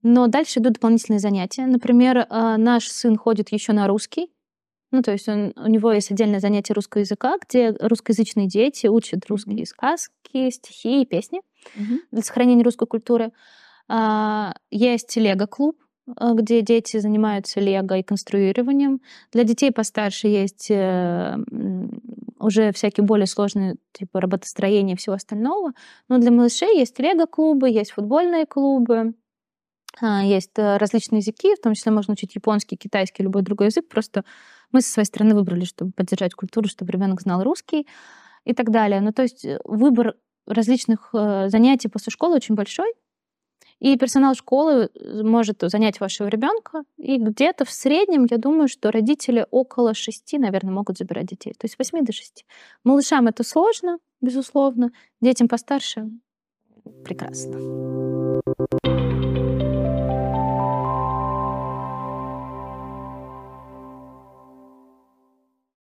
Но 0.03 0.29
дальше 0.29 0.61
идут 0.61 0.75
дополнительные 0.75 1.21
занятия. 1.21 1.67
Например, 1.67 2.27
наш 2.31 2.89
сын 2.89 3.19
ходит 3.19 3.53
еще 3.53 3.75
на 3.75 3.87
русский, 3.87 4.33
ну, 4.91 5.03
то 5.03 5.13
есть 5.13 5.29
он, 5.29 5.53
у 5.57 5.69
него 5.69 5.93
есть 5.93 6.11
отдельное 6.11 6.41
занятие 6.41 6.75
русского 6.75 7.01
языка, 7.01 7.37
где 7.47 7.71
русскоязычные 7.71 8.49
дети 8.49 8.87
учат 8.87 9.27
русские 9.29 9.67
сказки, 9.67 10.51
стихи 10.51 11.03
и 11.03 11.07
песни 11.07 11.41
mm-hmm. 11.77 11.99
для 12.11 12.23
сохранения 12.23 12.65
русской 12.65 12.87
культуры. 12.87 13.31
А, 13.89 14.55
есть 14.71 15.17
лего-клуб, 15.17 15.77
а, 16.17 16.35
где 16.35 16.61
дети 16.63 16.99
занимаются 16.99 17.61
лего 17.61 17.99
и 17.99 18.03
конструированием. 18.03 19.01
Для 19.33 19.45
детей 19.45 19.71
постарше 19.71 20.27
есть 20.27 20.71
э, 20.71 21.37
уже 22.39 22.73
всякие 22.73 23.05
более 23.05 23.27
сложные 23.27 23.77
типа 23.93 24.21
работостроения 24.21 24.95
и 24.95 24.97
всего 24.97 25.15
остального. 25.15 25.73
Но 26.09 26.19
для 26.19 26.31
малышей 26.31 26.79
есть 26.79 26.99
лего-клубы, 26.99 27.69
есть 27.71 27.93
футбольные 27.93 28.47
клубы, 28.47 29.15
а, 30.01 30.23
есть 30.23 30.53
э, 30.57 30.77
различные 30.77 31.19
языки, 31.19 31.55
в 31.55 31.61
том 31.61 31.75
числе 31.75 31.93
можно 31.93 32.13
учить 32.13 32.35
японский, 32.35 32.77
китайский, 32.77 33.23
любой 33.23 33.43
другой 33.43 33.67
язык. 33.69 33.89
Просто 33.89 34.25
мы 34.73 34.81
со 34.81 34.93
своей 34.93 35.07
стороны 35.07 35.35
выбрали, 35.35 35.65
чтобы 35.65 35.93
поддержать 35.93 36.35
культуру, 36.35 36.69
чтобы 36.69 36.93
ребенок 36.93 37.21
знал 37.21 37.43
русский 37.43 37.87
и 38.45 38.55
так 38.55 38.71
далее. 38.71 39.01
Ну, 39.01 39.13
то 39.13 39.23
есть 39.23 39.45
э, 39.45 39.59
выбор 39.65 40.17
различных 40.47 41.11
э, 41.13 41.49
занятий 41.49 41.89
после 41.89 42.11
школы 42.11 42.37
очень 42.37 42.55
большой. 42.55 42.93
И 43.79 43.97
персонал 43.97 44.35
школы 44.35 44.91
может 45.23 45.63
занять 45.63 46.01
вашего 46.01 46.29
ребенка. 46.29 46.83
И 46.99 47.17
где-то 47.17 47.65
в 47.65 47.71
среднем, 47.71 48.27
я 48.31 48.37
думаю, 48.37 48.69
что 48.69 48.91
родители 48.91 49.47
около 49.51 49.95
шести, 49.95 50.39
наверное, 50.39 50.75
могут 50.75 50.99
забирать 50.99 51.27
детей. 51.27 51.55
То 51.55 51.65
есть 51.65 51.79
8 51.79 52.05
до 52.05 52.13
6. 52.13 52.45
Малышам 52.85 53.27
это 53.27 53.43
сложно, 53.43 53.99
безусловно. 54.21 54.93
Детям 55.23 55.49
постарше 55.49 56.11
прекрасно. 57.05 58.41